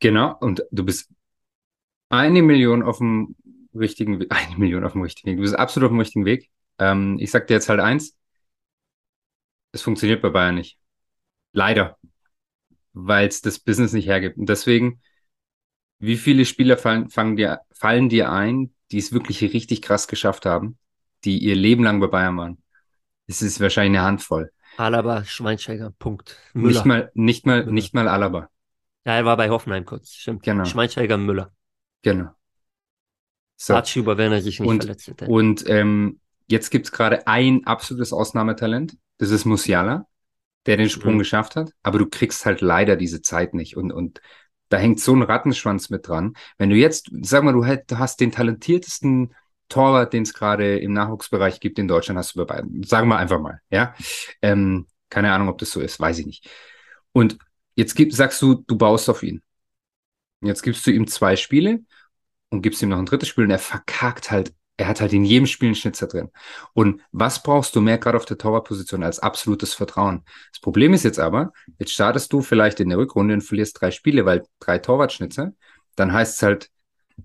Genau, 0.00 0.36
und 0.40 0.64
du 0.70 0.84
bist 0.84 1.10
eine 2.12 2.42
Million 2.42 2.82
auf 2.82 2.98
dem 2.98 3.34
richtigen 3.74 4.20
Weg. 4.20 4.30
Eine 4.30 4.56
Million 4.58 4.84
auf 4.84 4.92
dem 4.92 5.02
richtigen 5.02 5.30
Weg. 5.30 5.38
Du 5.38 5.42
bist 5.42 5.58
absolut 5.58 5.86
auf 5.86 5.92
dem 5.92 6.00
richtigen 6.00 6.24
Weg. 6.26 6.50
Ähm, 6.78 7.16
ich 7.18 7.30
sag 7.30 7.46
dir 7.46 7.54
jetzt 7.54 7.70
halt 7.70 7.80
eins. 7.80 8.16
Es 9.72 9.80
funktioniert 9.80 10.20
bei 10.20 10.28
Bayern 10.28 10.56
nicht. 10.56 10.78
Leider. 11.52 11.98
Weil 12.92 13.28
es 13.28 13.40
das 13.40 13.58
Business 13.58 13.94
nicht 13.94 14.06
hergibt. 14.06 14.36
Und 14.36 14.48
deswegen, 14.50 15.00
wie 15.98 16.18
viele 16.18 16.44
Spieler 16.44 16.76
fallen, 16.76 17.08
fangen 17.08 17.36
dir, 17.36 17.60
fallen 17.72 18.10
dir 18.10 18.30
ein, 18.30 18.74
die 18.90 18.98
es 18.98 19.12
wirklich 19.12 19.40
richtig 19.40 19.80
krass 19.80 20.06
geschafft 20.06 20.44
haben, 20.44 20.76
die 21.24 21.38
ihr 21.38 21.56
Leben 21.56 21.82
lang 21.82 21.98
bei 21.98 22.08
Bayern 22.08 22.36
waren. 22.36 22.62
Es 23.26 23.40
ist 23.40 23.58
wahrscheinlich 23.60 23.98
eine 23.98 24.06
Handvoll. 24.06 24.52
Alaba, 24.76 25.24
Schweinsteiger, 25.24 25.90
Punkt. 25.98 26.36
Müller. 26.52 26.68
Nicht 26.68 26.84
mal, 26.84 27.10
nicht 27.14 27.46
mal, 27.46 27.60
Müller. 27.60 27.72
nicht 27.72 27.94
mal 27.94 28.08
Alaba. 28.08 28.50
Ja, 29.06 29.14
er 29.14 29.24
war 29.24 29.38
bei 29.38 29.48
Hoffenheim 29.48 29.86
kurz, 29.86 30.12
stimmt. 30.12 30.42
Genau. 30.42 30.66
Schweinsteiger, 30.66 31.16
Müller. 31.16 31.52
Genau. 32.02 32.30
So. 33.56 33.74
Archie 33.74 34.04
wenn 34.04 34.32
er 34.32 34.42
sich 34.42 34.58
nicht 34.58 34.68
und, 34.68 34.82
verletzt 34.82 35.06
hätte. 35.06 35.26
Und 35.26 35.68
ähm, 35.68 36.20
jetzt 36.48 36.70
gibt 36.70 36.86
es 36.86 36.92
gerade 36.92 37.26
ein 37.26 37.64
absolutes 37.64 38.12
Ausnahmetalent. 38.12 38.96
Das 39.18 39.30
ist 39.30 39.44
Musiala, 39.44 40.06
der 40.66 40.76
den 40.76 40.90
Sprung 40.90 41.14
mhm. 41.14 41.20
geschafft 41.20 41.54
hat. 41.54 41.72
Aber 41.82 41.98
du 41.98 42.06
kriegst 42.06 42.44
halt 42.44 42.60
leider 42.60 42.96
diese 42.96 43.22
Zeit 43.22 43.54
nicht. 43.54 43.76
Und, 43.76 43.92
und 43.92 44.20
da 44.68 44.78
hängt 44.78 45.00
so 45.00 45.14
ein 45.14 45.22
Rattenschwanz 45.22 45.90
mit 45.90 46.08
dran. 46.08 46.34
Wenn 46.58 46.70
du 46.70 46.76
jetzt, 46.76 47.10
sag 47.20 47.44
mal, 47.44 47.52
du, 47.52 47.64
hast 47.64 48.20
den 48.20 48.32
talentiertesten 48.32 49.34
Torwart, 49.68 50.12
den 50.12 50.24
es 50.24 50.34
gerade 50.34 50.78
im 50.78 50.92
Nachwuchsbereich 50.92 51.60
gibt 51.60 51.78
in 51.78 51.88
Deutschland, 51.88 52.18
hast 52.18 52.34
du 52.34 52.44
dabei. 52.44 52.64
Sagen 52.84 53.08
wir 53.08 53.16
einfach 53.16 53.40
mal, 53.40 53.60
ja. 53.70 53.94
Ähm, 54.42 54.86
keine 55.08 55.32
Ahnung, 55.32 55.48
ob 55.48 55.58
das 55.58 55.70
so 55.70 55.80
ist, 55.80 56.00
weiß 56.00 56.18
ich 56.18 56.26
nicht. 56.26 56.50
Und 57.12 57.38
jetzt 57.74 57.94
gibt, 57.94 58.12
sagst 58.14 58.40
du, 58.42 58.64
du 58.66 58.76
baust 58.76 59.08
auf 59.08 59.22
ihn. 59.22 59.42
Jetzt 60.42 60.62
gibst 60.62 60.86
du 60.86 60.90
ihm 60.90 61.06
zwei 61.06 61.36
Spiele 61.36 61.80
und 62.50 62.62
gibst 62.62 62.82
ihm 62.82 62.88
noch 62.88 62.98
ein 62.98 63.06
drittes 63.06 63.28
Spiel 63.28 63.44
und 63.44 63.50
er 63.50 63.58
verkackt 63.58 64.30
halt. 64.30 64.52
Er 64.78 64.88
hat 64.88 65.00
halt 65.00 65.12
in 65.12 65.24
jedem 65.24 65.46
Spiel 65.46 65.68
einen 65.68 65.74
Schnitzer 65.76 66.08
drin. 66.08 66.30
Und 66.72 67.02
was 67.12 67.42
brauchst 67.42 67.76
du 67.76 67.80
mehr 67.80 67.98
gerade 67.98 68.16
auf 68.16 68.24
der 68.24 68.38
Torwartposition 68.38 69.02
als 69.04 69.18
absolutes 69.18 69.74
Vertrauen? 69.74 70.24
Das 70.50 70.60
Problem 70.60 70.94
ist 70.94 71.04
jetzt 71.04 71.20
aber, 71.20 71.52
jetzt 71.78 71.92
startest 71.92 72.32
du 72.32 72.40
vielleicht 72.40 72.80
in 72.80 72.88
der 72.88 72.98
Rückrunde 72.98 73.34
und 73.34 73.42
verlierst 73.42 73.80
drei 73.80 73.90
Spiele, 73.90 74.24
weil 74.24 74.44
drei 74.60 74.78
Torwartschnitzer. 74.78 75.52
Dann 75.94 76.12
heißt 76.12 76.36
es 76.36 76.42
halt, 76.42 76.70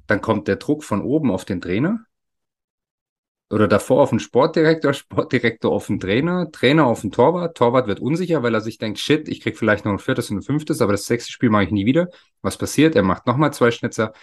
dann 0.08 0.22
kommt 0.22 0.48
der 0.48 0.58
Druck 0.58 0.84
von 0.84 1.02
oben 1.02 1.32
auf 1.32 1.46
den 1.46 1.62
Trainer 1.62 2.06
oder 3.50 3.68
davor 3.68 4.04
auf 4.04 4.10
den 4.10 4.20
Sportdirektor, 4.20 4.94
Sportdirektor 4.94 5.72
auf 5.72 5.88
den 5.88 6.00
Trainer, 6.00 6.52
Trainer 6.52 6.86
auf 6.86 7.02
den 7.02 7.12
Torwart. 7.12 7.56
Torwart 7.58 7.88
wird 7.88 8.00
unsicher, 8.00 8.44
weil 8.44 8.54
er 8.54 8.62
sich 8.62 8.78
denkt, 8.78 9.00
shit, 9.00 9.28
ich 9.30 9.42
krieg 9.42 9.58
vielleicht 9.58 9.86
noch 9.86 9.94
ein 9.94 10.00
viertes 10.00 10.30
und 10.30 10.38
ein 10.38 10.42
fünftes, 10.42 10.82
aber 10.82 10.92
das 10.92 11.06
sechste 11.06 11.32
Spiel 11.32 11.50
mache 11.50 11.64
ich 11.64 11.72
nie 11.72 11.86
wieder. 11.86 12.10
Was 12.42 12.58
passiert? 12.58 12.96
Er 12.96 13.04
macht 13.04 13.26
nochmal 13.26 13.54
zwei 13.54 13.72
Schnitzer. 13.72 14.14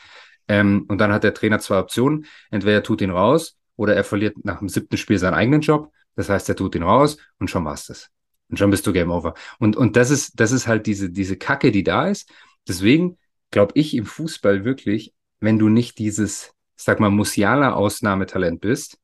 Ähm, 0.46 0.84
und 0.88 0.98
dann 0.98 1.12
hat 1.12 1.24
der 1.24 1.32
Trainer 1.32 1.58
zwei 1.58 1.78
Optionen. 1.78 2.26
Entweder 2.50 2.74
er 2.74 2.82
tut 2.82 3.00
ihn 3.00 3.10
raus 3.10 3.56
oder 3.76 3.96
er 3.96 4.04
verliert 4.04 4.44
nach 4.44 4.58
dem 4.58 4.68
siebten 4.68 4.98
Spiel 4.98 5.18
seinen 5.18 5.34
eigenen 5.34 5.62
Job. 5.62 5.90
Das 6.16 6.28
heißt, 6.28 6.48
er 6.50 6.56
tut 6.56 6.74
ihn 6.74 6.82
raus 6.82 7.16
und 7.38 7.48
schon 7.48 7.64
war's 7.64 7.86
das. 7.86 8.10
Und 8.50 8.58
schon 8.58 8.70
bist 8.70 8.86
du 8.86 8.92
Game 8.92 9.10
Over. 9.10 9.34
Und, 9.58 9.76
und 9.76 9.96
das 9.96 10.10
ist, 10.10 10.38
das 10.38 10.52
ist 10.52 10.66
halt 10.66 10.86
diese, 10.86 11.10
diese 11.10 11.36
Kacke, 11.36 11.72
die 11.72 11.82
da 11.82 12.08
ist. 12.08 12.30
Deswegen 12.68 13.18
glaube 13.50 13.72
ich 13.74 13.94
im 13.96 14.04
Fußball 14.04 14.64
wirklich, 14.64 15.14
wenn 15.40 15.58
du 15.58 15.70
nicht 15.70 15.98
dieses, 15.98 16.52
sag 16.76 17.00
mal, 17.00 17.10
Musiala-Ausnahmetalent 17.10 18.60
bist, 18.60 18.98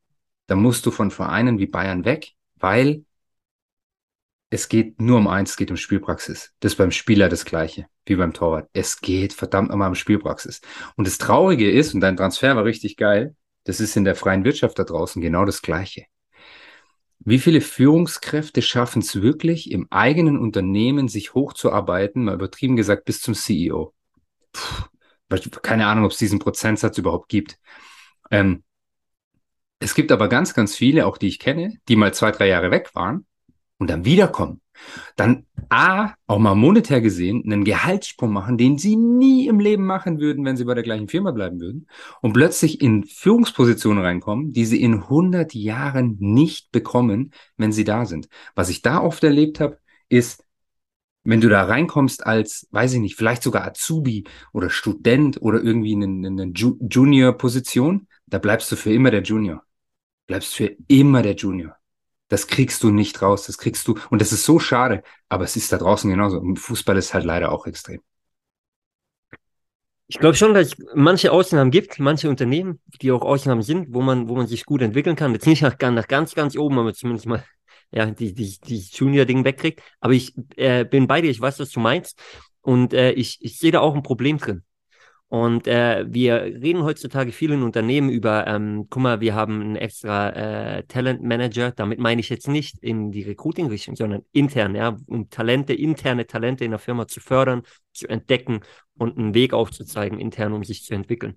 dann 0.50 0.60
musst 0.60 0.84
du 0.84 0.90
von 0.90 1.12
Vereinen 1.12 1.60
wie 1.60 1.68
Bayern 1.68 2.04
weg, 2.04 2.32
weil 2.56 3.04
es 4.50 4.68
geht 4.68 5.00
nur 5.00 5.18
um 5.18 5.28
eins, 5.28 5.50
es 5.50 5.56
geht 5.56 5.70
um 5.70 5.76
Spielpraxis. 5.76 6.52
Das 6.58 6.72
ist 6.72 6.76
beim 6.76 6.90
Spieler 6.90 7.28
das 7.28 7.44
Gleiche, 7.44 7.86
wie 8.04 8.16
beim 8.16 8.32
Torwart. 8.32 8.68
Es 8.72 9.00
geht 9.00 9.32
verdammt 9.32 9.70
nochmal 9.70 9.90
um 9.90 9.94
Spielpraxis. 9.94 10.60
Und 10.96 11.06
das 11.06 11.18
Traurige 11.18 11.70
ist, 11.70 11.94
und 11.94 12.00
dein 12.00 12.16
Transfer 12.16 12.56
war 12.56 12.64
richtig 12.64 12.96
geil, 12.96 13.36
das 13.62 13.78
ist 13.78 13.96
in 13.96 14.02
der 14.02 14.16
freien 14.16 14.44
Wirtschaft 14.44 14.76
da 14.76 14.82
draußen 14.82 15.22
genau 15.22 15.44
das 15.44 15.62
Gleiche. 15.62 16.06
Wie 17.20 17.38
viele 17.38 17.60
Führungskräfte 17.60 18.60
schaffen 18.60 19.02
es 19.02 19.22
wirklich, 19.22 19.70
im 19.70 19.86
eigenen 19.90 20.36
Unternehmen 20.36 21.06
sich 21.06 21.32
hochzuarbeiten, 21.32 22.24
mal 22.24 22.34
übertrieben 22.34 22.74
gesagt, 22.74 23.04
bis 23.04 23.20
zum 23.20 23.34
CEO? 23.34 23.94
Puh, 24.50 25.38
keine 25.62 25.86
Ahnung, 25.86 26.06
ob 26.06 26.10
es 26.10 26.18
diesen 26.18 26.40
Prozentsatz 26.40 26.98
überhaupt 26.98 27.28
gibt. 27.28 27.56
Ähm, 28.32 28.64
es 29.80 29.94
gibt 29.94 30.12
aber 30.12 30.28
ganz, 30.28 30.54
ganz 30.54 30.76
viele, 30.76 31.06
auch 31.06 31.16
die 31.16 31.28
ich 31.28 31.38
kenne, 31.38 31.78
die 31.88 31.96
mal 31.96 32.14
zwei, 32.14 32.30
drei 32.30 32.48
Jahre 32.48 32.70
weg 32.70 32.90
waren 32.94 33.26
und 33.78 33.88
dann 33.88 34.04
wiederkommen. 34.04 34.60
Dann 35.16 35.46
A, 35.68 36.14
auch 36.26 36.38
mal 36.38 36.54
monetär 36.54 37.00
gesehen, 37.00 37.42
einen 37.44 37.64
Gehaltssprung 37.64 38.32
machen, 38.32 38.58
den 38.58 38.78
sie 38.78 38.96
nie 38.96 39.46
im 39.46 39.58
Leben 39.58 39.86
machen 39.86 40.20
würden, 40.20 40.44
wenn 40.44 40.56
sie 40.56 40.64
bei 40.64 40.74
der 40.74 40.82
gleichen 40.82 41.08
Firma 41.08 41.30
bleiben 41.30 41.60
würden. 41.60 41.86
Und 42.20 42.34
plötzlich 42.34 42.80
in 42.80 43.04
Führungspositionen 43.04 44.02
reinkommen, 44.02 44.52
die 44.52 44.64
sie 44.64 44.82
in 44.82 44.94
100 44.94 45.54
Jahren 45.54 46.16
nicht 46.18 46.72
bekommen, 46.72 47.32
wenn 47.56 47.72
sie 47.72 47.84
da 47.84 48.04
sind. 48.04 48.28
Was 48.54 48.68
ich 48.68 48.82
da 48.82 49.00
oft 49.00 49.22
erlebt 49.24 49.60
habe, 49.60 49.78
ist, 50.08 50.44
wenn 51.24 51.40
du 51.40 51.48
da 51.48 51.64
reinkommst 51.64 52.26
als, 52.26 52.66
weiß 52.70 52.94
ich 52.94 53.00
nicht, 53.00 53.16
vielleicht 53.16 53.42
sogar 53.42 53.66
Azubi 53.66 54.24
oder 54.52 54.70
Student 54.70 55.40
oder 55.40 55.62
irgendwie 55.62 55.92
in 55.92 56.26
eine 56.26 56.52
Junior-Position, 56.54 58.08
da 58.26 58.38
bleibst 58.38 58.72
du 58.72 58.76
für 58.76 58.92
immer 58.92 59.10
der 59.10 59.22
Junior 59.22 59.62
bleibst 60.30 60.54
für 60.54 60.76
immer 60.86 61.22
der 61.22 61.34
Junior. 61.34 61.76
Das 62.28 62.46
kriegst 62.46 62.84
du 62.84 62.90
nicht 62.90 63.20
raus, 63.20 63.46
das 63.46 63.58
kriegst 63.58 63.88
du, 63.88 63.98
und 64.10 64.20
das 64.20 64.30
ist 64.30 64.44
so 64.44 64.60
schade, 64.60 65.02
aber 65.28 65.42
es 65.42 65.56
ist 65.56 65.72
da 65.72 65.76
draußen 65.76 66.08
genauso. 66.08 66.38
Und 66.38 66.60
Fußball 66.60 66.96
ist 66.96 67.12
halt 67.12 67.24
leider 67.24 67.50
auch 67.50 67.66
extrem. 67.66 68.00
Ich 70.06 70.20
glaube 70.20 70.36
schon, 70.36 70.54
dass 70.54 70.68
es 70.68 70.76
manche 70.94 71.32
Ausnahmen 71.32 71.72
gibt, 71.72 71.98
manche 71.98 72.28
Unternehmen, 72.28 72.80
die 73.02 73.10
auch 73.10 73.22
Ausnahmen 73.22 73.62
sind, 73.62 73.92
wo 73.92 74.02
man, 74.02 74.28
wo 74.28 74.36
man 74.36 74.46
sich 74.46 74.64
gut 74.64 74.82
entwickeln 74.82 75.16
kann. 75.16 75.32
Jetzt 75.32 75.48
nicht 75.48 75.62
nach, 75.62 75.76
nach 75.80 76.06
ganz, 76.06 76.36
ganz 76.36 76.56
oben, 76.56 76.78
aber 76.78 76.94
zumindest 76.94 77.26
mal 77.26 77.44
ja, 77.90 78.06
die, 78.06 78.32
die, 78.32 78.56
die 78.60 78.78
Junior-Ding 78.78 79.44
wegkriegt. 79.44 79.82
Aber 79.98 80.12
ich 80.12 80.32
äh, 80.56 80.84
bin 80.84 81.08
bei 81.08 81.22
dir, 81.22 81.30
ich 81.30 81.40
weiß, 81.40 81.58
was 81.58 81.70
du 81.70 81.80
meinst. 81.80 82.20
Und 82.60 82.92
äh, 82.92 83.10
ich, 83.12 83.38
ich 83.40 83.58
sehe 83.58 83.72
da 83.72 83.80
auch 83.80 83.96
ein 83.96 84.04
Problem 84.04 84.38
drin. 84.38 84.62
Und 85.30 85.68
äh, 85.68 86.04
wir 86.08 86.42
reden 86.42 86.82
heutzutage 86.82 87.30
viel 87.30 87.52
in 87.52 87.62
Unternehmen 87.62 88.10
über, 88.10 88.48
ähm, 88.48 88.88
guck 88.90 89.00
mal, 89.00 89.20
wir 89.20 89.32
haben 89.32 89.60
einen 89.60 89.76
extra 89.76 90.30
äh, 90.30 90.82
Talent 90.88 91.22
Manager. 91.22 91.70
Damit 91.70 92.00
meine 92.00 92.20
ich 92.20 92.30
jetzt 92.30 92.48
nicht 92.48 92.78
in 92.82 93.12
die 93.12 93.22
Recruiting-Richtung, 93.22 93.94
sondern 93.94 94.22
intern, 94.32 94.74
ja, 94.74 94.96
um 95.06 95.30
Talente, 95.30 95.72
interne 95.72 96.26
Talente 96.26 96.64
in 96.64 96.72
der 96.72 96.80
Firma 96.80 97.06
zu 97.06 97.20
fördern, 97.20 97.62
zu 97.92 98.08
entdecken 98.08 98.62
und 98.98 99.18
einen 99.18 99.32
Weg 99.32 99.52
aufzuzeigen, 99.52 100.18
intern, 100.18 100.52
um 100.52 100.64
sich 100.64 100.82
zu 100.82 100.94
entwickeln. 100.94 101.36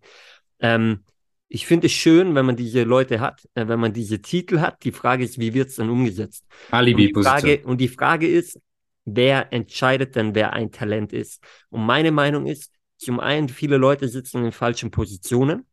Ähm, 0.60 1.03
ich 1.47 1.67
finde 1.67 1.86
es 1.86 1.93
schön, 1.93 2.34
wenn 2.34 2.47
man 2.47 2.56
diese 2.56 2.82
Leute 2.82 3.19
hat, 3.19 3.47
äh, 3.53 3.67
wenn 3.67 3.79
man 3.79 3.93
diese 3.93 4.23
Titel 4.23 4.60
hat. 4.60 4.84
Die 4.84 4.91
Frage 4.91 5.23
ist, 5.23 5.38
wie 5.38 5.53
wird 5.53 5.69
es 5.69 5.75
dann 5.75 5.91
umgesetzt? 5.91 6.47
Alibi-Position. 6.71 7.58
Und, 7.58 7.65
und 7.65 7.77
die 7.77 7.89
Frage 7.89 8.27
ist, 8.27 8.60
wer 9.06 9.53
entscheidet 9.53 10.15
denn, 10.15 10.34
wer 10.34 10.53
ein 10.53 10.71
Talent 10.71 11.13
ist? 11.13 11.43
Und 11.69 11.86
meine 11.86 12.12
Meinung 12.12 12.47
ist, 12.47 12.72
zum 13.03 13.19
einen, 13.19 13.49
viele 13.49 13.77
Leute 13.77 14.07
sitzen 14.07 14.45
in 14.45 14.51
falschen 14.51 14.91
Positionen. 14.91 15.65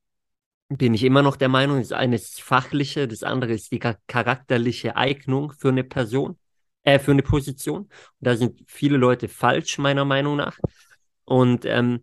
Bin 0.68 0.94
ich 0.94 1.02
immer 1.02 1.22
noch 1.22 1.36
der 1.36 1.48
Meinung, 1.48 1.78
das 1.78 1.92
eine 1.92 2.16
ist 2.16 2.40
fachliche, 2.42 3.08
das 3.08 3.22
andere 3.24 3.52
ist 3.52 3.72
die 3.72 3.80
charakterliche 3.80 4.96
Eignung 4.96 5.52
für 5.52 5.68
eine 5.68 5.82
Person, 5.82 6.38
äh, 6.84 6.98
für 6.98 7.10
eine 7.10 7.22
Position. 7.22 7.82
Und 7.82 7.90
da 8.20 8.36
sind 8.36 8.60
viele 8.68 8.96
Leute 8.96 9.28
falsch, 9.28 9.78
meiner 9.78 10.04
Meinung 10.04 10.36
nach. 10.36 10.58
Und 11.24 11.64
ähm, 11.64 12.02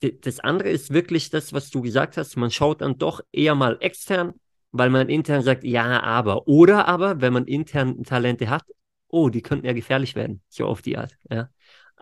das 0.00 0.40
andere 0.40 0.70
ist 0.70 0.92
wirklich 0.92 1.30
das, 1.30 1.52
was 1.52 1.70
du 1.70 1.82
gesagt 1.82 2.16
hast. 2.16 2.36
Man 2.36 2.50
schaut 2.50 2.80
dann 2.80 2.98
doch 2.98 3.20
eher 3.32 3.54
mal 3.54 3.76
extern, 3.80 4.34
weil 4.72 4.90
man 4.90 5.08
intern 5.08 5.42
sagt, 5.42 5.64
ja, 5.64 6.02
aber. 6.02 6.48
Oder 6.48 6.88
aber, 6.88 7.20
wenn 7.20 7.32
man 7.32 7.46
intern 7.46 8.02
Talente 8.04 8.48
hat, 8.48 8.64
oh, 9.08 9.28
die 9.28 9.42
könnten 9.42 9.66
ja 9.66 9.72
gefährlich 9.72 10.14
werden, 10.14 10.42
so 10.48 10.66
auf 10.66 10.82
die 10.82 10.96
Art. 10.96 11.16
Ja. 11.30 11.48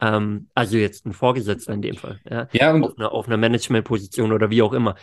Ähm, 0.01 0.49
also 0.55 0.77
jetzt 0.77 1.07
ein 1.07 1.13
Vorgesetzter 1.13 1.73
in 1.73 1.83
dem 1.83 1.97
Fall. 1.97 2.21
Ja, 2.29 2.49
ja 2.53 2.75
auf, 2.75 2.99
einer, 2.99 3.13
auf 3.13 3.27
einer 3.27 3.37
Managementposition 3.37 4.33
oder 4.33 4.51
wie 4.51 4.63
auch 4.63 4.73
immer. 4.73 4.97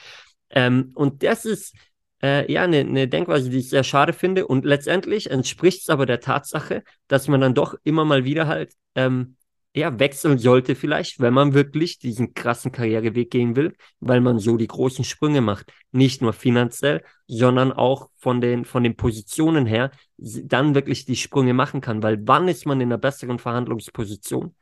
Ähm, 0.50 0.92
und 0.96 1.24
das 1.24 1.46
ist 1.46 1.76
äh, 2.22 2.52
ja 2.52 2.64
eine, 2.64 2.80
eine 2.80 3.08
Denkweise, 3.08 3.50
die 3.50 3.60
ich 3.60 3.70
sehr 3.70 3.84
schade 3.84 4.14
finde. 4.14 4.48
Und 4.48 4.66
letztendlich 4.66 5.32
entspricht 5.32 5.82
es 5.82 5.90
aber 5.90 6.06
der 6.06 6.20
Tatsache, 6.20 6.84
dass 7.08 7.28
man 7.28 7.42
dann 7.42 7.54
doch 7.54 7.76
immer 7.84 8.06
mal 8.06 8.26
wieder 8.26 8.48
halt 8.48 8.74
ähm, 8.96 9.36
ja, 9.74 10.00
wechseln 10.00 10.38
sollte 10.38 10.76
vielleicht, 10.76 11.22
wenn 11.22 11.34
man 11.34 11.54
wirklich 11.54 11.98
diesen 11.98 12.34
krassen 12.34 12.74
Karriereweg 12.74 13.32
gehen 13.32 13.56
will, 13.56 13.74
weil 14.02 14.20
man 14.20 14.38
so 14.38 14.58
die 14.58 14.68
großen 14.68 15.06
Sprünge 15.06 15.40
macht. 15.40 15.72
Nicht 15.94 16.22
nur 16.22 16.34
finanziell, 16.34 17.04
sondern 17.28 17.72
auch 17.72 18.10
von 18.18 18.42
den, 18.42 18.66
von 18.66 18.84
den 18.84 18.98
Positionen 18.98 19.66
her 19.66 19.92
dann 20.18 20.76
wirklich 20.76 21.06
die 21.06 21.16
Sprünge 21.16 21.54
machen 21.54 21.80
kann. 21.80 22.04
Weil 22.04 22.20
wann 22.28 22.50
ist 22.50 22.66
man 22.66 22.82
in 22.82 22.90
einer 22.90 22.98
besseren 22.98 23.40
Verhandlungsposition, 23.40 24.56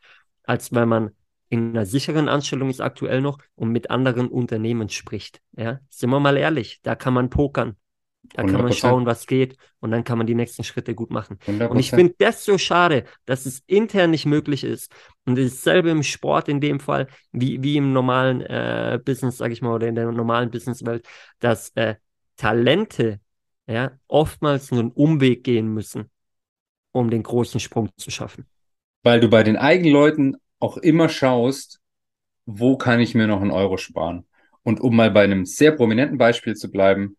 als 0.50 0.74
wenn 0.74 0.90
man 0.90 1.12
in 1.50 1.70
einer 1.70 1.86
sicheren 1.86 2.28
Anstellung 2.28 2.72
ist 2.72 2.82
aktuell 2.82 3.22
noch 3.22 3.38
und 3.56 3.70
mit 3.70 3.92
anderen 3.92 4.28
Unternehmen 4.28 4.90
spricht. 4.90 5.42
Ja, 5.56 5.80
sind 5.90 6.10
wir 6.10 6.20
mal 6.20 6.38
ehrlich, 6.38 6.80
da 6.82 6.96
kann 6.96 7.14
man 7.14 7.30
pokern. 7.30 7.76
Da 8.34 8.44
100%. 8.44 8.52
kann 8.52 8.62
man 8.64 8.74
schauen, 8.74 9.06
was 9.06 9.28
geht 9.28 9.58
und 9.80 9.92
dann 9.92 10.04
kann 10.04 10.18
man 10.18 10.26
die 10.26 10.34
nächsten 10.34 10.64
Schritte 10.64 10.96
gut 10.96 11.12
machen. 11.12 11.38
100%. 11.46 11.68
Und 11.68 11.78
ich 11.78 11.92
finde 11.92 12.16
das 12.18 12.46
so 12.46 12.58
schade, 12.58 13.06
dass 13.26 13.46
es 13.46 13.62
intern 13.68 14.10
nicht 14.10 14.26
möglich 14.26 14.64
ist. 14.64 14.92
Und 15.26 15.38
dasselbe 15.38 15.92
im 15.92 16.02
Sport 16.02 16.50
in 16.50 16.62
dem 16.62 16.80
Fall, 16.80 17.08
wie, 17.32 17.62
wie 17.62 17.78
im 17.78 17.94
normalen 17.94 18.42
äh, 18.42 19.00
Business, 19.04 19.38
sage 19.38 19.54
ich 19.54 19.62
mal, 19.62 19.74
oder 19.74 19.88
in 19.88 19.96
der 19.96 20.12
normalen 20.12 20.50
Businesswelt, 20.50 21.08
dass 21.40 21.70
äh, 21.76 21.96
Talente 22.38 23.20
ja, 23.68 23.92
oftmals 24.08 24.72
nur 24.72 24.80
einen 24.80 24.92
Umweg 24.92 25.44
gehen 25.44 25.68
müssen, 25.68 26.10
um 26.92 27.12
den 27.12 27.22
großen 27.22 27.60
Sprung 27.60 27.90
zu 27.98 28.10
schaffen 28.10 28.48
weil 29.04 29.20
du 29.20 29.30
bei 29.30 29.44
den 29.44 29.58
eigenen 29.58 29.94
Leuten 29.94 30.36
auch 30.60 30.78
immer 30.78 31.10
schaust, 31.10 31.80
wo 32.46 32.78
kann 32.78 33.00
ich 33.00 33.16
mir 33.16 33.28
noch 33.28 33.42
einen 33.42 33.52
Euro 33.52 33.78
sparen. 33.78 34.26
Und 34.64 34.82
um 34.82 34.96
mal 34.96 35.12
bei 35.12 35.24
einem 35.24 35.46
sehr 35.46 35.72
prominenten 35.72 36.18
Beispiel 36.18 36.56
zu 36.56 36.70
bleiben, 36.70 37.18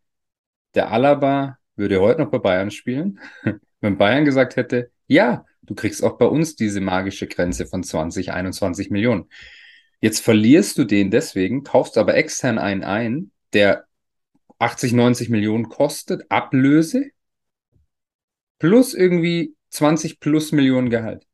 der 0.75 0.91
Alaba 0.91 1.59
würde 1.77 2.01
heute 2.01 2.21
noch 2.21 2.31
bei 2.31 2.39
Bayern 2.39 2.71
spielen, 2.71 3.19
wenn 3.81 3.97
Bayern 3.99 4.25
gesagt 4.25 4.57
hätte, 4.57 4.91
ja, 5.07 5.45
du 5.63 5.75
kriegst 5.75 6.05
auch 6.05 6.19
bei 6.19 6.27
uns 6.27 6.57
diese 6.57 6.81
magische 6.81 7.27
Grenze 7.27 7.67
von 7.67 7.83
20, 7.83 8.33
21 8.33 8.91
Millionen. 8.91 9.29
Jetzt 10.01 10.21
verlierst 10.21 10.79
du 10.79 10.85
den 10.85 11.11
deswegen, 11.11 11.63
kaufst 11.63 11.99
aber 11.99 12.15
extern 12.15 12.59
einen 12.59 12.85
ein, 12.85 13.31
der 13.53 13.85
80, 14.59 14.93
90 14.93 15.31
Millionen 15.31 15.69
kostet, 15.69 16.31
Ablöse, 16.31 17.11
plus 18.59 18.95
irgendwie 18.95 19.55
20 19.71 20.21
plus 20.21 20.53
Millionen 20.53 20.91
Gehalt. 20.91 21.27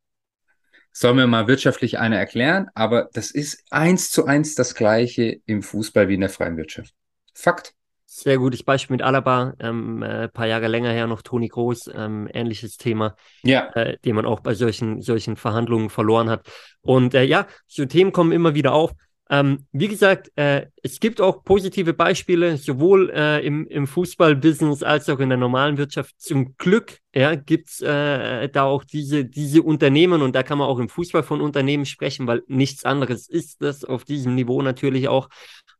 Soll 0.99 1.13
mir 1.13 1.27
mal 1.27 1.47
wirtschaftlich 1.47 1.99
einer 1.99 2.17
erklären, 2.17 2.71
aber 2.73 3.07
das 3.13 3.29
ist 3.29 3.63
eins 3.69 4.09
zu 4.09 4.25
eins 4.25 4.55
das 4.55 4.73
Gleiche 4.73 5.41
im 5.45 5.61
Fußball 5.61 6.07
wie 6.07 6.15
in 6.15 6.21
der 6.21 6.31
freien 6.31 6.57
Wirtschaft. 6.57 6.91
Fakt. 7.35 7.75
Sehr 8.07 8.39
gutes 8.39 8.63
Beispiel 8.63 8.95
mit 8.95 9.03
Alaba, 9.03 9.53
ähm, 9.59 10.01
äh, 10.01 10.27
paar 10.27 10.47
Jahre 10.47 10.67
länger 10.67 10.91
her 10.91 11.05
noch 11.05 11.21
Toni 11.21 11.49
Groß, 11.49 11.91
ähm, 11.93 12.27
ähnliches 12.33 12.77
Thema, 12.77 13.15
ja. 13.43 13.69
äh, 13.75 13.99
den 13.99 14.15
man 14.15 14.25
auch 14.25 14.39
bei 14.39 14.55
solchen, 14.55 15.03
solchen 15.03 15.35
Verhandlungen 15.35 15.91
verloren 15.91 16.31
hat. 16.31 16.47
Und 16.81 17.13
äh, 17.13 17.25
ja, 17.25 17.45
so 17.67 17.85
Themen 17.85 18.11
kommen 18.11 18.31
immer 18.31 18.55
wieder 18.55 18.73
auf. 18.73 18.91
Ähm, 19.29 19.67
wie 19.71 19.87
gesagt, 19.89 20.31
äh, 20.35 20.67
es 20.83 20.99
gibt 20.99 21.19
auch 21.19 21.43
positive 21.43 21.93
Beispiele, 21.93 22.57
sowohl 22.57 23.09
äh, 23.13 23.45
im, 23.45 23.67
im 23.67 23.85
Fußballbusiness 23.85 24.83
als 24.83 25.09
auch 25.09 25.19
in 25.19 25.29
der 25.29 25.37
normalen 25.37 25.77
Wirtschaft. 25.77 26.19
Zum 26.19 26.55
Glück 26.57 26.99
ja, 27.13 27.35
gibt 27.35 27.69
es 27.69 27.81
äh, 27.81 28.47
da 28.49 28.63
auch 28.63 28.83
diese, 28.85 29.25
diese 29.25 29.63
Unternehmen 29.63 30.21
und 30.21 30.33
da 30.33 30.43
kann 30.43 30.57
man 30.57 30.67
auch 30.67 30.79
im 30.79 30.87
Fußball 30.87 31.23
von 31.23 31.41
Unternehmen 31.41 31.85
sprechen, 31.85 32.25
weil 32.27 32.43
nichts 32.47 32.85
anderes 32.85 33.27
ist 33.27 33.61
das 33.61 33.83
auf 33.83 34.05
diesem 34.05 34.35
Niveau 34.35 34.61
natürlich 34.61 35.09
auch. 35.09 35.29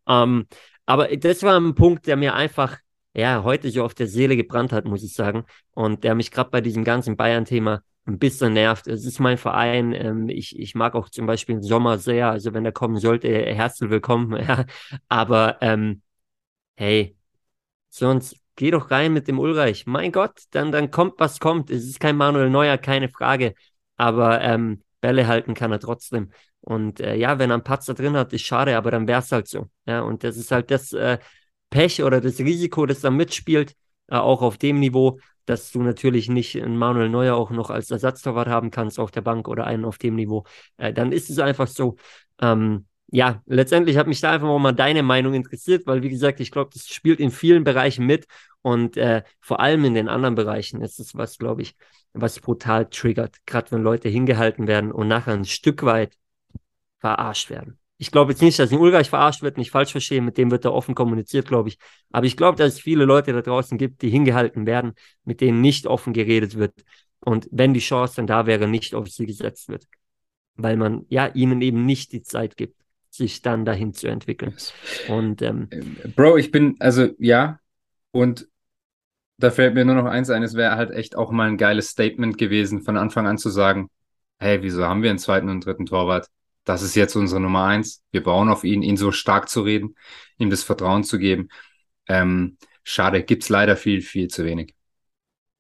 Ähm, 0.07 0.47
aber 0.85 1.15
das 1.15 1.43
war 1.43 1.59
ein 1.59 1.75
Punkt, 1.75 2.07
der 2.07 2.17
mir 2.17 2.33
einfach 2.33 2.77
ja 3.13 3.43
heute 3.43 3.69
so 3.71 3.83
auf 3.83 3.93
der 3.93 4.07
Seele 4.07 4.35
gebrannt 4.37 4.71
hat, 4.71 4.85
muss 4.85 5.03
ich 5.03 5.13
sagen. 5.13 5.45
Und 5.71 6.03
der 6.03 6.15
mich 6.15 6.31
gerade 6.31 6.49
bei 6.49 6.61
diesem 6.61 6.83
ganzen 6.83 7.17
Bayern-Thema 7.17 7.81
ein 8.07 8.19
bisschen 8.19 8.53
nervt. 8.53 8.87
Es 8.87 9.05
ist 9.05 9.19
mein 9.19 9.37
Verein. 9.37 9.93
Ähm, 9.93 10.29
ich, 10.29 10.57
ich 10.57 10.75
mag 10.75 10.95
auch 10.95 11.09
zum 11.09 11.25
Beispiel 11.25 11.55
den 11.55 11.63
Sommer 11.63 11.97
sehr. 11.97 12.29
Also 12.29 12.53
wenn 12.53 12.65
er 12.65 12.71
kommen 12.71 12.97
sollte, 12.97 13.27
herzlich 13.29 13.89
willkommen. 13.89 14.37
Ja. 14.47 14.65
Aber 15.09 15.57
ähm, 15.61 16.01
hey, 16.75 17.17
sonst 17.89 18.37
geh 18.55 18.71
doch 18.71 18.91
rein 18.91 19.13
mit 19.13 19.27
dem 19.27 19.39
Ulreich. 19.39 19.85
Mein 19.87 20.11
Gott, 20.11 20.43
dann, 20.51 20.71
dann 20.71 20.91
kommt, 20.91 21.15
was 21.19 21.39
kommt. 21.39 21.69
Es 21.69 21.85
ist 21.85 21.99
kein 21.99 22.15
Manuel 22.17 22.49
Neuer, 22.49 22.77
keine 22.77 23.09
Frage. 23.09 23.55
Aber 23.97 24.41
ähm, 24.41 24.83
Bälle 25.01 25.27
halten 25.27 25.53
kann 25.53 25.71
er 25.71 25.79
trotzdem. 25.79 26.31
Und 26.61 26.99
äh, 26.99 27.15
ja, 27.15 27.39
wenn 27.39 27.51
er 27.51 27.55
einen 27.55 27.63
Patzer 27.63 27.93
drin 27.93 28.15
hat, 28.17 28.33
ist 28.33 28.43
schade, 28.43 28.77
aber 28.77 28.91
dann 28.91 29.07
wäre 29.07 29.21
es 29.21 29.31
halt 29.31 29.47
so. 29.47 29.69
Ja, 29.85 30.01
und 30.01 30.23
das 30.23 30.37
ist 30.37 30.51
halt 30.51 30.71
das 30.71 30.93
äh, 30.93 31.17
Pech 31.69 32.03
oder 32.03 32.21
das 32.21 32.39
Risiko, 32.39 32.85
das 32.85 33.01
da 33.01 33.09
mitspielt, 33.09 33.75
äh, 34.07 34.15
auch 34.15 34.41
auf 34.41 34.57
dem 34.57 34.79
Niveau 34.79 35.19
dass 35.47 35.71
du 35.71 35.81
natürlich 35.81 36.29
nicht 36.29 36.61
einen 36.61 36.77
Manuel 36.77 37.09
Neuer 37.09 37.35
auch 37.35 37.49
noch 37.49 37.69
als 37.69 37.89
Ersatztorwart 37.89 38.47
haben 38.47 38.69
kannst 38.69 38.99
auf 38.99 39.11
der 39.11 39.21
Bank 39.21 39.47
oder 39.47 39.65
einen 39.65 39.85
auf 39.85 39.97
dem 39.97 40.15
Niveau, 40.15 40.45
äh, 40.77 40.93
dann 40.93 41.11
ist 41.11 41.29
es 41.29 41.39
einfach 41.39 41.67
so. 41.67 41.95
Ähm, 42.41 42.85
ja, 43.09 43.41
letztendlich 43.45 43.97
hat 43.97 44.07
mich 44.07 44.19
da 44.19 44.31
einfach 44.31 44.59
mal 44.59 44.73
deine 44.73 45.01
Meinung 45.01 45.33
interessiert, 45.33 45.87
weil 45.87 46.03
wie 46.03 46.09
gesagt, 46.09 46.39
ich 46.41 46.51
glaube, 46.51 46.71
das 46.73 46.87
spielt 46.87 47.19
in 47.19 47.31
vielen 47.31 47.63
Bereichen 47.63 48.05
mit 48.05 48.27
und 48.61 48.97
äh, 48.97 49.23
vor 49.39 49.61
allem 49.61 49.85
in 49.85 49.93
den 49.93 50.09
anderen 50.09 50.35
Bereichen 50.35 50.81
ist 50.81 50.99
es 50.99 51.15
was, 51.15 51.37
glaube 51.37 51.61
ich, 51.61 51.75
was 52.13 52.39
brutal 52.39 52.89
triggert, 52.89 53.37
gerade 53.45 53.71
wenn 53.71 53.81
Leute 53.81 54.09
hingehalten 54.09 54.67
werden 54.67 54.91
und 54.91 55.07
nachher 55.07 55.33
ein 55.33 55.45
Stück 55.45 55.83
weit 55.83 56.17
verarscht 56.99 57.49
werden. 57.49 57.79
Ich 57.97 58.11
glaube 58.11 58.31
jetzt 58.31 58.41
nicht, 58.41 58.59
dass 58.59 58.71
in 58.71 58.77
Ulreich 58.77 59.09
verarscht 59.09 59.41
wird, 59.41 59.57
nicht 59.57 59.71
falsch 59.71 59.91
verstehen, 59.91 60.23
mit 60.23 60.37
dem 60.37 60.51
wird 60.51 60.65
da 60.65 60.69
offen 60.69 60.93
kommuniziert, 60.93 61.47
glaube 61.47 61.69
ich. 61.69 61.79
Aber 62.11 62.27
ich 62.27 62.37
glaube, 62.37 62.57
dass 62.57 62.73
es 62.73 62.79
viele 62.79 63.05
Leute 63.05 63.33
da 63.33 63.41
draußen 63.41 63.77
gibt, 63.77 64.03
die 64.03 64.09
hingehalten 64.09 64.67
werden, 64.67 64.93
mit 65.23 65.41
denen 65.41 65.61
nicht 65.61 65.87
offen 65.87 66.13
geredet 66.13 66.57
wird. 66.57 66.73
Und 67.19 67.47
wenn 67.51 67.73
die 67.73 67.79
Chance 67.79 68.17
dann 68.17 68.27
da 68.27 68.45
wäre, 68.45 68.67
nicht 68.67 68.93
auf 68.93 69.07
sie 69.07 69.25
gesetzt 69.25 69.69
wird. 69.69 69.85
Weil 70.55 70.77
man 70.77 71.05
ja 71.09 71.27
ihnen 71.27 71.61
eben 71.61 71.85
nicht 71.85 72.11
die 72.11 72.21
Zeit 72.21 72.55
gibt, 72.55 72.79
sich 73.09 73.41
dann 73.41 73.65
dahin 73.65 73.93
zu 73.93 74.07
entwickeln. 74.07 74.55
Und 75.07 75.41
ähm, 75.41 75.67
äh, 75.71 76.07
Bro, 76.15 76.37
ich 76.37 76.51
bin, 76.51 76.75
also 76.79 77.09
ja, 77.17 77.59
und 78.11 78.47
da 79.37 79.51
fällt 79.51 79.75
mir 79.75 79.85
nur 79.85 79.95
noch 79.95 80.05
eins 80.05 80.29
ein, 80.29 80.43
es 80.43 80.55
wäre 80.55 80.75
halt 80.75 80.91
echt 80.91 81.15
auch 81.15 81.31
mal 81.31 81.47
ein 81.47 81.57
geiles 81.57 81.89
Statement 81.89 82.37
gewesen, 82.37 82.81
von 82.81 82.97
Anfang 82.97 83.27
an 83.27 83.37
zu 83.37 83.49
sagen, 83.49 83.89
hey, 84.39 84.61
wieso 84.61 84.85
haben 84.85 85.03
wir 85.03 85.09
einen 85.09 85.19
zweiten 85.19 85.49
und 85.49 85.65
dritten 85.65 85.85
Torwart? 85.85 86.27
Das 86.67 86.81
ist 86.81 86.95
jetzt 86.95 87.15
unsere 87.15 87.39
Nummer 87.39 87.63
eins. 87.63 88.03
Wir 88.11 88.21
bauen 88.21 88.49
auf 88.49 88.65
ihn, 88.65 88.81
ihn 88.81 88.97
so 88.97 89.13
stark 89.13 89.47
zu 89.47 89.61
reden, 89.61 89.95
ihm 90.37 90.49
das 90.49 90.63
Vertrauen 90.63 91.05
zu 91.05 91.17
geben. 91.17 91.47
Ähm, 92.09 92.57
schade, 92.83 93.23
gibt's 93.23 93.47
leider 93.47 93.77
viel, 93.77 94.01
viel 94.01 94.27
zu 94.27 94.43
wenig. 94.43 94.75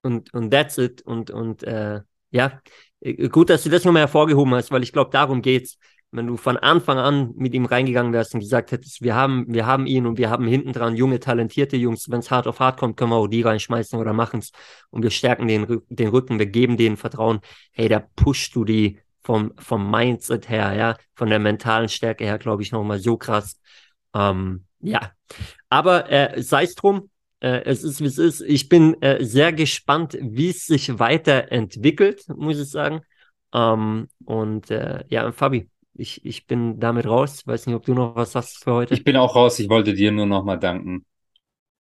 Und, 0.01 0.33
und 0.33 0.51
that's 0.51 0.77
it. 0.77 1.01
Und, 1.03 1.31
und 1.31 1.63
äh, 1.63 2.01
ja, 2.31 2.61
äh, 2.99 3.29
gut, 3.29 3.49
dass 3.49 3.63
du 3.63 3.69
das 3.69 3.85
nochmal 3.85 4.01
hervorgehoben 4.01 4.53
hast, 4.53 4.69
weil 4.71 4.83
ich 4.83 4.91
glaube, 4.91 5.11
darum 5.11 5.41
geht's. 5.41 5.77
Wenn 6.11 6.25
du 6.27 6.37
von 6.37 6.55
Anfang 6.55 6.97
an 6.97 7.33
mit 7.35 7.53
ihm 7.53 7.65
reingegangen 7.65 8.13
wärst 8.13 8.33
und 8.33 8.39
gesagt 8.39 8.71
hättest, 8.71 9.01
wir 9.01 9.13
haben, 9.13 9.45
wir 9.49 9.65
haben 9.65 9.85
ihn 9.85 10.05
und 10.07 10.17
wir 10.17 10.29
haben 10.29 10.47
hinten 10.47 10.71
dran 10.71 10.95
junge, 10.95 11.19
talentierte 11.19 11.75
Jungs, 11.75 12.09
wenn 12.09 12.19
es 12.19 12.31
hart 12.31 12.47
auf 12.47 12.61
hart 12.61 12.79
kommt, 12.79 12.95
können 12.95 13.11
wir 13.11 13.17
auch 13.17 13.27
die 13.27 13.41
reinschmeißen 13.41 13.99
oder 13.99 14.13
machen's. 14.13 14.51
Und 14.89 15.03
wir 15.03 15.09
stärken 15.09 15.49
den, 15.49 15.81
den 15.89 16.07
Rücken, 16.07 16.39
wir 16.39 16.45
geben 16.45 16.77
denen 16.77 16.95
Vertrauen. 16.95 17.41
Hey, 17.73 17.89
da 17.89 17.99
pushst 17.99 18.55
du 18.55 18.63
die 18.63 18.99
vom, 19.27 19.51
vom 19.59 19.91
Mindset 19.91 20.47
her, 20.47 20.73
ja, 20.73 20.95
von 21.13 21.29
der 21.29 21.39
mentalen 21.39 21.89
Stärke 21.89 22.23
her, 22.23 22.37
glaube 22.37 22.63
ich, 22.63 22.71
nochmal 22.71 22.99
so 22.99 23.17
krass. 23.17 23.59
Ähm, 24.15 24.63
ja, 24.79 25.11
aber 25.67 26.09
äh, 26.09 26.41
sei 26.41 26.63
es 26.63 26.75
drum, 26.75 27.09
äh, 27.41 27.61
es 27.65 27.83
ist, 27.83 27.99
wie 27.99 28.05
es 28.05 28.17
ist. 28.17 28.39
Ich 28.39 28.69
bin 28.69 28.95
äh, 29.01 29.21
sehr 29.25 29.51
gespannt, 29.51 30.17
wie 30.21 30.51
es 30.51 30.65
sich 30.65 30.97
weiterentwickelt, 30.97 32.23
muss 32.37 32.57
ich 32.57 32.69
sagen. 32.69 33.01
Ähm, 33.53 34.07
und 34.23 34.71
äh, 34.71 35.03
ja, 35.09 35.29
Fabi, 35.33 35.69
ich, 35.93 36.23
ich 36.23 36.47
bin 36.47 36.79
damit 36.79 37.05
raus. 37.05 37.45
Weiß 37.45 37.65
nicht, 37.65 37.75
ob 37.75 37.85
du 37.85 37.95
noch 37.95 38.15
was 38.15 38.33
hast 38.33 38.63
für 38.63 38.71
heute. 38.71 38.93
Ich 38.93 39.03
bin 39.03 39.17
auch 39.17 39.35
raus. 39.35 39.59
Ich 39.59 39.67
wollte 39.67 39.93
dir 39.93 40.13
nur 40.13 40.25
nochmal 40.25 40.57
danken 40.57 41.05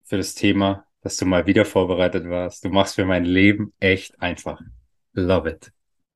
für 0.03 0.17
das 0.17 0.34
Thema, 0.34 0.86
dass 1.01 1.17
du 1.17 1.27
mal 1.27 1.45
wieder 1.45 1.63
vorbereitet 1.63 2.27
warst. 2.27 2.65
Du 2.65 2.69
machst 2.69 2.95
für 2.95 3.05
mein 3.05 3.23
Leben 3.23 3.71
echt 3.79 4.19
einfach. 4.19 4.60
Love 5.13 5.51
it. 5.51 5.74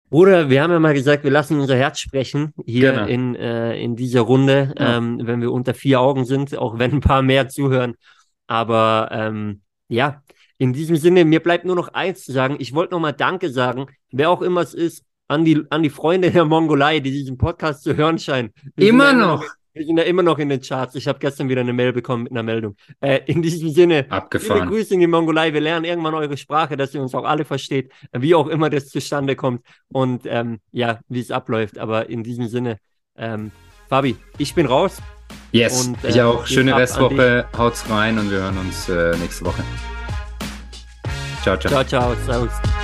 Bruder, 0.10 0.50
wir 0.50 0.63
haben 0.63 0.72
ja 0.72 0.80
mal 0.80 0.93
gesagt, 0.93 1.24
wir 1.24 1.32
lassen 1.32 1.60
unser 1.60 1.76
Herz 1.76 2.00
sprechen 2.00 2.54
hier 2.65 2.91
genau. 2.93 3.06
in, 3.06 3.36
äh, 3.36 3.80
in 3.80 3.95
dieser 3.95 4.22
Runde, 4.22 4.74
ja. 4.78 4.98
ähm, 4.98 5.19
wenn 5.24 5.41
wir 5.41 5.52
unter 5.52 5.74
vier 5.74 6.02
Augen 6.02 6.26
sind, 6.26 6.58
auch 6.58 6.80
wenn 6.80 6.93
ein 6.93 7.02
paar 7.02 7.22
mehr 7.22 7.48
zuhören. 7.48 7.95
Aber 8.48 9.10
ähm, 9.12 9.62
ja, 9.88 10.24
in 10.58 10.74
diesem 10.74 10.95
Sinne, 10.95 11.26
mir 11.26 11.41
bleibt 11.41 11.65
nur 11.65 11.76
noch 11.76 11.89
eins 11.89 12.26
zu 12.26 12.32
sagen. 12.32 12.58
Ich 12.60 12.74
wollte 12.74 12.93
nochmal 12.93 13.13
Danke 13.13 13.50
sagen, 13.50 13.86
wer 14.12 14.30
auch 14.32 14.41
immer 14.41 14.62
es 14.62 14.74
ist, 14.74 15.04
an 15.28 15.45
die, 15.45 15.63
an 15.69 15.84
die 15.84 15.91
Freunde 15.91 16.32
der 16.32 16.43
Mongolei, 16.43 17.00
die 17.00 17.12
diesen 17.12 17.38
Podcast 17.38 17.84
zu 17.84 17.95
hören 17.95 18.17
scheinen. 18.17 18.52
Wir 18.76 18.89
immer 18.89 19.13
noch. 19.13 19.45
Wir 19.80 19.86
sind 19.86 19.98
ja 19.98 20.04
immer 20.04 20.24
noch 20.24 20.39
in 20.39 20.50
den 20.50 20.60
Charts. 20.60 20.96
Ich 20.96 21.08
habe 21.08 21.20
gestern 21.20 21.48
wieder 21.48 21.62
eine 21.62 21.72
Mail 21.72 21.94
bekommen 21.94 22.24
mit 22.24 22.34
einer 22.34 22.44
Meldung. 22.44 22.76
Äh, 23.00 23.22
in 23.28 23.42
diesem 23.42 23.70
Sinne, 23.70 24.08
Abgefahren. 24.10 24.63
viele 24.63 24.70
Grüße 24.72 24.94
in 24.94 25.00
die 25.00 25.08
Mongolei. 25.08 25.54
Wir 25.54 25.62
lernen 25.62 25.86
irgendwann 25.86 26.15
eure 26.15 26.36
Sprache, 26.36 26.76
dass 26.76 26.94
ihr 26.94 27.02
uns 27.02 27.15
auch 27.15 27.24
alle 27.24 27.46
versteht, 27.46 27.89
wie 28.12 28.36
auch 28.36 28.48
immer 28.48 28.70
das 28.70 28.89
zustande 28.89 29.38
kommt 29.38 29.62
und 29.88 30.24
ähm, 30.26 30.60
ja, 30.74 31.00
wie 31.08 31.22
es 31.22 31.32
abläuft. 31.32 31.78
Aber 31.78 32.10
in 32.10 32.24
diesem 32.24 32.50
Sinne, 32.50 32.80
ähm, 33.18 33.52
Fabi, 33.88 34.18
ich 34.38 34.54
bin 34.54 34.65
raus. 34.65 34.98
Yes, 35.54 35.88
und, 35.88 36.04
äh, 36.04 36.10
ich 36.10 36.22
auch. 36.22 36.46
Schöne 36.46 36.76
Restwoche. 36.76 37.48
Haut's 37.58 37.89
rein 37.89 38.20
und 38.20 38.30
wir 38.32 38.39
hören 38.39 38.58
uns 38.58 38.89
äh, 38.89 39.15
nächste 39.15 39.46
Woche. 39.46 39.63
Ciao, 41.42 41.56
ciao. 41.56 41.72
Ciao, 41.72 41.86
ciao. 41.86 42.15
Servus. 42.26 42.79